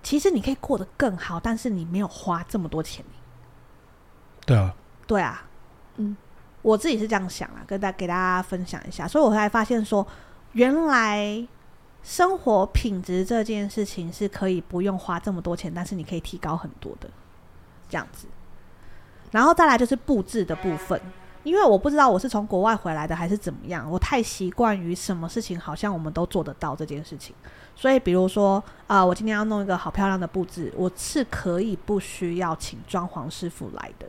[0.03, 3.05] 其实你可以过得更好，但是你没有花这么多钱。
[4.45, 4.75] 对啊，
[5.07, 5.45] 对啊。
[5.99, 6.17] 嗯，
[6.63, 10.05] 我自己是这样想啊，跟大给大家分享一下，所以我才发现说，
[10.53, 11.47] 原来
[12.07, 17.11] 生活品质这件事情是可以不用花这么多钱，但是你可以提高很多的
[17.89, 18.29] 这样子。
[19.33, 20.99] 然后再来就是布置的部分，
[21.43, 27.35] 因为我不知道我是从国外回来的还是怎么样，我太习惯于什么事情好像我们都做得到这件事情，
[27.75, 34.07] 所以比如说啊、我今天要弄一个好漂亮的布置，我是可以不需要请装潢师傅来的。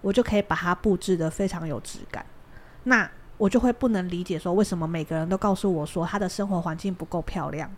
[0.00, 2.26] 我就可以把它布置得非常有质感，
[2.82, 3.08] 那
[3.38, 7.70] 我就会不能理解说，为什么每个人都告诉我说他的生活环境不够漂亮，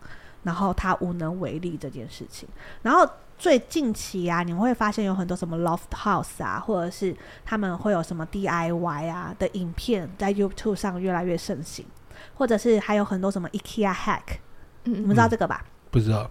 [0.43, 2.49] 然后他无能为力这件事情。
[2.81, 3.07] 然后
[3.37, 11.85] 最近期啊，你们会发现有很多什么 loft house 啊，或者是他们会有什么 DIY 啊的影片在 YouTube 上越来越盛行，
[12.33, 14.37] 或者是还有很多什么 IKEA hack，
[14.85, 15.63] 嗯，你们知道这个吧？
[15.91, 16.29] 不知道。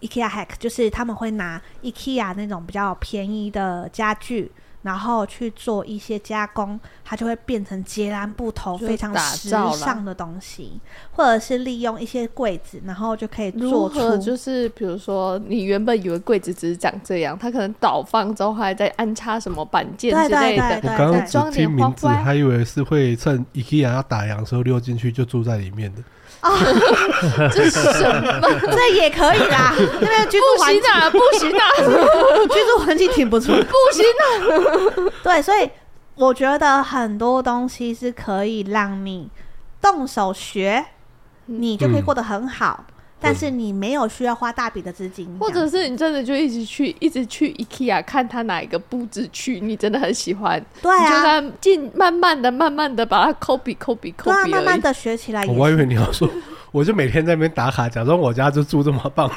[0.00, 4.50] IKEA hack 就是他们会拿 IKEA 那种比较便宜的家具。
[4.88, 10.80] 然后去做一些加工，它就会变成截然不同、非常时尚的东西，
[11.10, 20.80] 或者是利用一些柜子，然后就可以做出就是比如说你原本以为柜子只是长这样，它可能倒放之后还在安插什么板件之类的。
[20.96, 26.02] 刚刚只听名字，还以为是会趁 IKEA 要打烊的时候溜进去就住在里面的。
[26.42, 26.56] 哦，
[27.52, 28.40] 这是什么？
[28.70, 31.64] 这也可以啦， 那边居住环境啊，不行啊，
[32.50, 35.12] 居住环境挺不错，不行啊。
[35.22, 35.68] 对，所以
[36.14, 39.28] 我觉得很多东西是可以让你
[39.80, 40.84] 动手学，
[41.46, 42.84] 你就可以过得很好。
[42.88, 55.44] 嗯但是你没有需要花大笔的资金，或者是你真的就一直去，一直去 IKEA 看他哪一个布置区，你真的很喜欢，对啊，就在进慢慢的、慢慢的把它 copy、copy、copy，对啊，慢慢的学起来。
[55.46, 56.28] 我还以为你要说。
[56.70, 59.30] 我就每天在那边打卡，假装我家就住这么棒。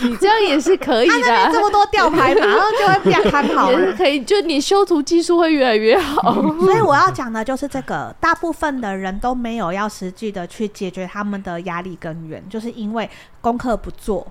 [0.00, 1.50] 你这样也是可以的。
[1.52, 3.72] 这么多吊牌，马上就会变很好。
[3.72, 6.32] 也是可以，就你修图技术会越来越好。
[6.60, 13.10] 所以我要讲的就是这个，大部分的人都没有要实际的去解决他们的压力根源，就是因为
[13.40, 14.24] 功课不做，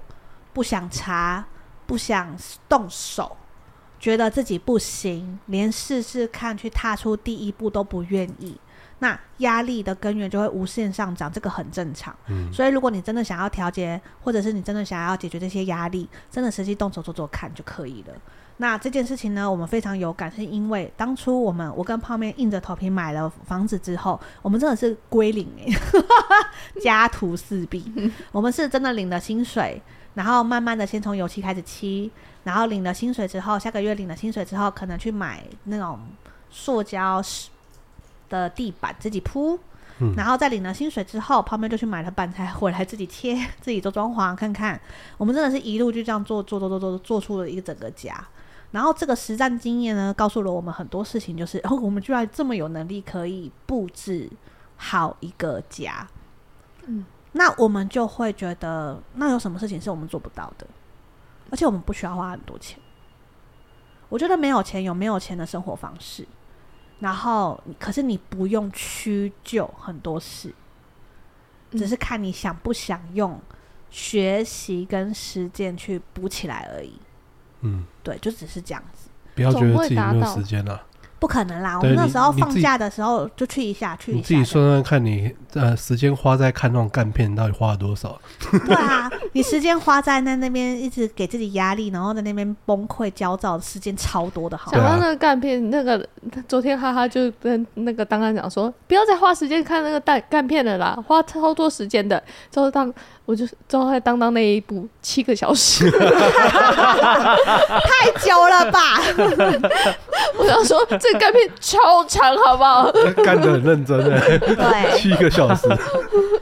[0.53, 1.43] 不想查，
[1.85, 2.33] 不想
[2.69, 3.35] 动手，
[3.99, 8.57] 觉得自己不行，连试试看去踏出第一步都不愿意。
[8.99, 12.15] 那压力的根源就会无限上涨，这个很正常。
[12.27, 18.13] 嗯，所以如果你真的想要调节，或者是你真的想要解决这些压力，真的实际动手做做看就可以了。
[18.59, 25.71] 那这件事情呢，我们非常有感，是因为当初我们我跟泡面硬着头皮买了房子之后，我们真的是归零诶，
[26.81, 28.11] 家徒四壁。
[28.31, 29.79] 我们是真的领了薪水，
[30.15, 32.11] 然后慢慢的先从油漆开始漆，
[32.43, 35.99] 然后领了薪水之后，下个月领了薪水之后，可能去买那种
[36.49, 37.21] 塑胶
[38.29, 39.59] 的地板自己铺，
[39.99, 44.79] 嗯，然后在领了薪水之后，泡面就去买了板材回来自己切， 自己做装潢看看。
[45.17, 48.25] 我们真的是一路就这样做做做做做，做出了一个整个家。
[48.71, 54.29] 然后这个实战经验呢，告诉了我们很多事情，就是 哦，我们居然这么有能力可以布置
[54.75, 56.07] 好一个家。
[56.85, 60.67] 嗯，那我们就会觉得，那有什么事情是我们做不到的？
[61.49, 62.77] 而且我们不需要花很多钱。
[64.09, 66.27] 我觉得没有钱有没有钱的生活方式。
[66.99, 70.53] 然后，可是你不用屈就很多事，
[71.71, 73.39] 只是看你想不想用
[73.89, 76.99] 学习跟实践去补起来而已。
[77.61, 79.09] 嗯，对，就只是这样子。
[79.35, 80.83] 不要觉得自己没有时间了。
[81.19, 81.77] 不可能啦！
[81.77, 84.17] 我们那时候放假的时候就去一下，去一下。
[84.17, 88.19] 你自己算算看你呃时间花在看那种干片，到底花了多少？
[88.65, 94.71] 对啊，你时间花在那那边一直给自己压力，然后在那边崩溃焦躁，时间超多的好。
[94.71, 96.07] 想到那个干片，那个
[96.47, 102.21] 昨天哈哈就跟那个当当讲说，不要再花时间看那个干干片了啦，花超多时间的。
[102.51, 102.93] 之后当
[103.27, 105.99] 我就之后在当当那一部七个小时， 太
[108.19, 109.01] 久了吧？
[110.39, 110.77] 我想说。
[110.99, 112.89] 这个干片超长，好不好？
[113.23, 115.67] 干得很认真哎，对，七个小时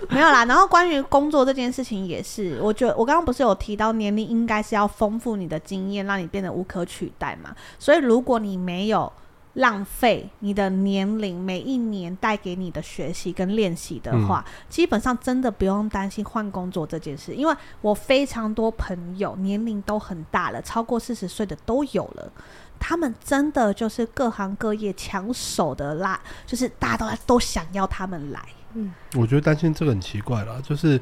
[0.10, 0.46] 没有啦。
[0.46, 7.50] 然后关于工作这件事情也是，我觉得我刚刚不是有提到年龄应该是要丰富你的经验，让你变得无可取代嘛。
[7.80, 9.12] 所以如果你没有
[9.56, 17.34] 浪费你的年龄，每一年带给你的学习跟练习的话，嗯、基本上真的不用担心换工作这件事。
[17.34, 22.30] 因为我非常多朋友年龄都很大了，超过四十岁的都有了，
[22.78, 28.41] 他们真的就是各行各业抢手的啦，就是大家都都想要他们来。
[28.74, 30.99] 嗯，我觉得担心这个很奇怪啦，就是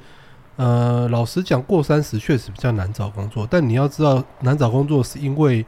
[0.58, 5.66] 呃，老实讲，过三十确实比较难找工作，但你要知道，难找工作是因为。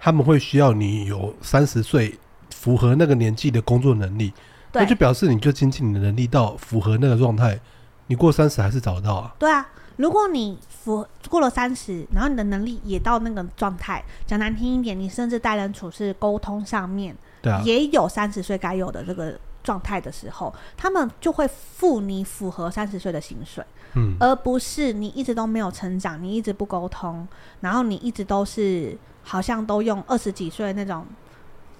[0.00, 2.18] 他们会需要你有三十岁
[2.50, 4.32] 符合那个年纪的工作能力，
[4.72, 7.58] 那就表示你就经济你的能力到符合那个状态，
[8.06, 9.34] 你过三十还是找得到啊？
[9.38, 23.62] 对啊，如果你符过了三十，然后你的能力也到那个状态，讲难听一点，你甚至待人处事、沟通上面，对啊，也有三十岁该有的这个状态的时候，他们就会付你符合三十岁的薪水，
[23.94, 27.26] 嗯，而不是你一直都没有成长，你一直不沟通，
[27.60, 28.96] 然后你一直都是。
[29.20, 31.04] 好像都用二十几岁那种，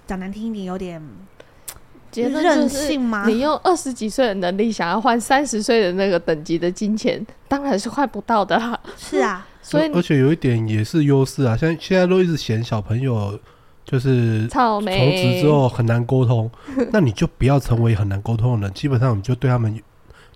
[0.05, 1.01] 讲难听一点，有点
[2.31, 3.25] 任性吗？
[3.25, 8.79] 你用二十几岁的能力想要换三十岁的那个等级的金钱，当然是换不到的啦。
[8.95, 13.39] 是啊， 所以而且有一点也是优势啊，像现在都一直嫌小朋友
[13.83, 16.47] 就是从职之后很难沟通，
[16.91, 19.81] 那你就不要成为很难沟通的人，基本上你就对他们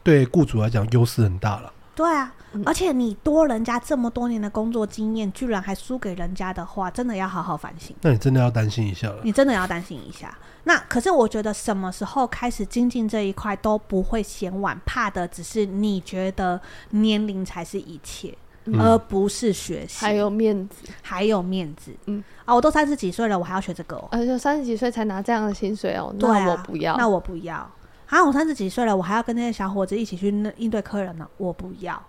[0.03, 1.71] 对雇主来讲优势很大了。
[1.95, 2.33] 对啊。
[2.67, 7.95] 而且你多人家这么多年的工作经验，居然还输给人家的话，真的要好好反省。
[8.01, 9.17] 那你真的要担心一下了。
[9.23, 10.37] 你真的要担心一下。
[10.65, 20.05] 那可是我觉得什么时候开始精进这一块都不会嫌晚，怕的只是你觉得年龄才是一切，嗯、而不是学习。
[20.05, 21.91] 还有面子，还有面子。
[22.05, 24.07] 嗯啊，我都三十几岁了，我还要学这个哦。
[24.11, 26.13] 而且三十几岁才拿这样的薪水哦。
[26.19, 26.97] 对啊，那我不要。
[26.97, 27.67] 那我不要。
[28.13, 31.99] 啊，我三十几岁了，我还要跟那些小伙子一起去应对客人呢，我不要。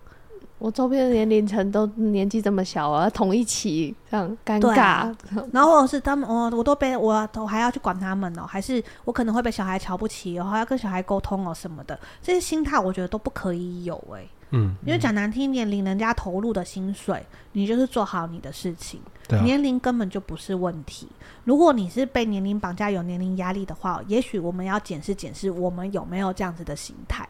[0.58, 4.82] 我周边的年龄层都年纪这么小啊，同一起这样尴尬。
[4.82, 5.16] 啊、
[5.50, 14.28] 然后或者是他们，我我都被我我还要去管他们哦，还是我可能会被小孩瞧不起哦，还要跟小孩沟通哦什么的，这些心态我觉得都不可以有哎、欸。
[14.50, 19.00] 嗯，因为讲难听一点，领人家投入的薪水，你就是做好你的事情，
[19.30, 21.08] 啊、年龄根本就不是问题。
[21.44, 27.28] 如果你是被年龄绑架、有年龄压力的话，也许我们要检视检视，我们有没有这样子的心态。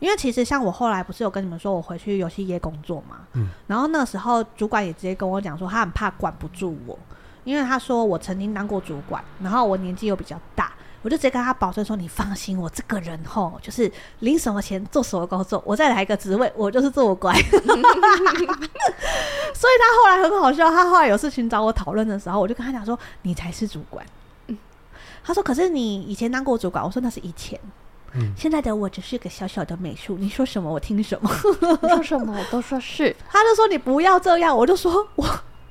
[0.00, 6.96] 因为其实像我后来不是有跟你们说我回去游戏业工作嘛，嗯，然后那时候主管也直接跟我讲说他很怕管不住我，
[7.42, 10.72] 因为他说我曾经当过主管，然后我年纪又比较大，
[11.02, 13.90] 我就直接跟他保证说，你放心，我这个人吼就是
[14.20, 17.52] 领什么钱做什么工作，我再来一个职位我就是做乖， 所以
[19.80, 24.04] 他后来很好笑，他后来有事情找我讨论的时候，我就跟他讲说你才是主管，
[24.48, 24.58] 嗯，
[25.24, 27.58] 他说可是你以前当过主管，我说那是以前。
[28.14, 31.30] 嗯、现在的我只是个小小的美术，你说什么我听什么，
[31.82, 33.14] 你说什么我都说是。
[33.28, 35.28] 他就说你不要这样，我就说我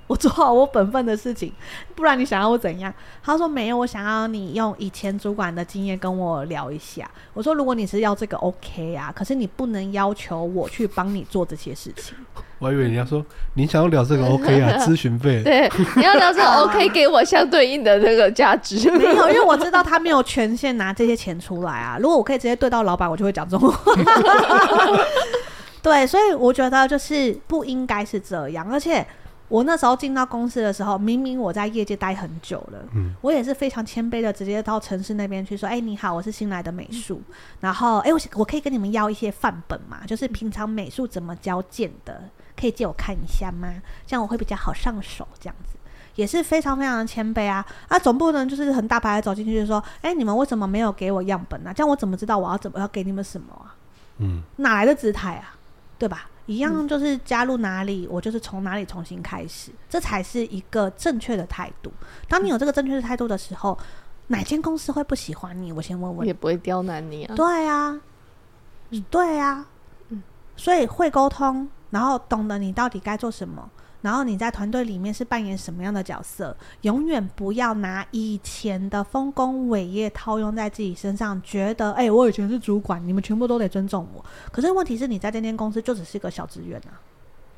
[0.08, 1.52] 我做好我本分的事情，
[1.96, 2.94] 不然你想要我怎样？
[3.22, 7.10] 他说没有，我想要你用以前主管的经验跟我聊一下。
[7.34, 12.16] 我说如果你是要这个 OK 啊，可是你不能要求我去帮你做这些事情。
[12.60, 15.44] 我还以为你要说你想要聊这个 OK 啊， 咨询费。
[15.44, 18.90] 对，你要聊这个 OK， 给我相对应的那个价值。
[18.92, 22.00] 没有，因为我知道他没有权限拿这些钱出来啊。
[22.02, 23.94] 如果我可以直接对到老板，我就会讲这种话。
[25.84, 28.68] 对，所以我觉得就是不应该是这样。
[28.72, 29.06] 而且
[29.48, 37.22] 我那时候进到公司的时候，明明我在业界待很久了，嗯，我也是非常谦卑的，直接到城市那边去说：“哎、欸，你好，我是新来的美术。
[37.62, 40.00] 然后，哎、欸，我我可以跟你们要一些范本嘛？
[40.06, 42.24] 就是平常美术怎么教剑的。”
[42.60, 43.72] 可以借我看一下吗？
[44.08, 45.78] 这样我会比较好上手，这样子
[46.16, 47.64] 也是非常非常的谦卑啊！
[47.88, 51.74] 啊，总不能就是很大牌的走进去就说：“哎、欸，你们为什么没有给我样本呢、啊？
[51.74, 53.76] 这样我怎么知道我要怎么要给你们什么啊？”
[54.18, 55.56] 嗯，哪来的姿态啊？
[56.00, 56.28] 对吧？
[56.48, 61.92] 一样就是加入哪里，嗯、我就是从哪里重新开始，这才是一个正确的态度。
[62.28, 63.78] 当你有这个正确的态度的时候，
[64.28, 65.72] 哪间公司会不喜欢你？
[65.72, 67.36] 我先问问，也不会刁难你啊。
[67.36, 68.00] 对啊，
[68.90, 69.68] 嗯、对啊，
[70.10, 70.24] 嗯，
[70.56, 71.70] 所以会沟通。
[71.90, 73.70] 然后懂得你到底该做什么，
[74.08, 84.24] 然后你在团队里面是扮演什么样的角色，永远不要拿以前的丰功伟业套用在自己身上，觉得哎、我以前是主管，你们全部都得尊重我。
[84.50, 86.96] 可是问题是你在这间公司就只是一个小职员啊。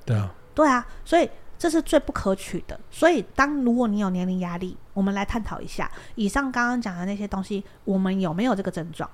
[0.03, 2.79] 对啊，对啊，所以这是最不可取的。
[2.89, 9.07] 所以当如果你有年龄压力，我们来探讨一下以上刚刚讲的那些东西，我们有没有这个症状？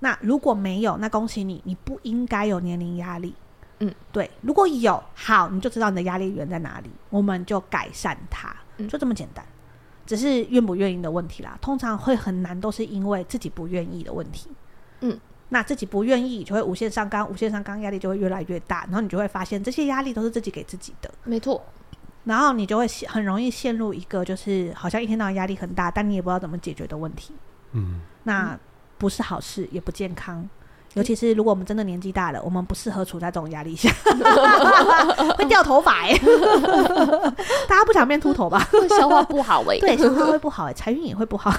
[0.00, 3.32] 那如果没有，那恭喜你，你不应该有年龄压力。
[3.86, 8.54] 嗯，对，如果有好，你就知道你的压力源在哪里，我们就改善它，
[8.88, 9.44] 就这么简单，
[10.06, 11.58] 只是愿不愿意的问题啦。
[11.60, 14.50] 通常会很难，都是因为自己不愿意的问题。
[15.00, 15.18] 嗯，
[15.50, 21.12] 那自己不愿意，就会无限上纲，无限上纲，压力就会越来越大，然后你就会发现这些压力都是自己给自己的。
[21.24, 21.62] 没错，
[22.24, 27.34] 然后你就会很容易陷入一个就是好像一天到晚压力很大，但你也不知道怎么解决的问题。
[27.72, 28.58] 嗯，那
[28.96, 30.48] 不是好事，也不健康。
[30.94, 33.90] 尤其是如果我们真的年纪大了，我们不适合处在这种压力下，
[35.36, 36.18] 会掉头发哎、欸。
[37.68, 38.68] 大家不想变秃头吧？
[38.98, 41.50] 消化不好哎、欸，对，消化会不好哎、欸，财运也会不好，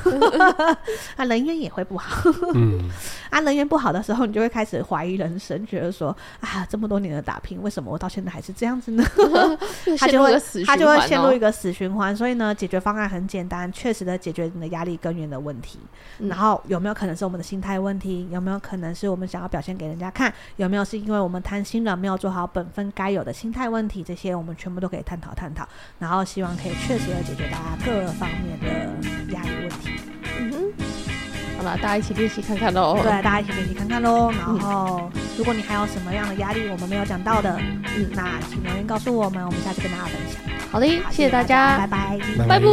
[1.16, 2.30] 啊，人缘也会不好。
[2.54, 2.90] 嗯，
[3.30, 9.04] 啊，人缘不好的时候，你就会开始怀疑人生，觉得说啊，这么多年的打拼，为什么我到现在还是这样子呢？
[10.00, 12.16] 他就会他就会陷入一个死循环。
[12.16, 15.80] 所以呢，解决方案很简单，确实的解决你的压力根源的问题。
[16.20, 18.28] 然后有没有可能是我们的心态问题？
[18.32, 24.04] 有没有可能是我们想要表现给人家看，有没有是因为我们贪心了，没有做好本分该有的心态问题？
[24.04, 25.68] 这些我们全部都可以探讨探讨，
[26.00, 28.68] 然后希望可以确实的解决大家各方面的
[29.34, 29.90] 压力问题。
[30.38, 30.56] 嗯哼，
[31.58, 33.00] 好了，大家一起练习看看喽。
[33.02, 34.32] 对，大家一起练习看看喽。
[34.32, 37.58] 然后，如果你还有什么样的压力，我们没有讲到的，
[37.98, 40.42] 嗯，那请留言告诉我们，我们下次跟大家分享。
[40.72, 42.66] 好的，谢谢大家，拜拜，拜拜。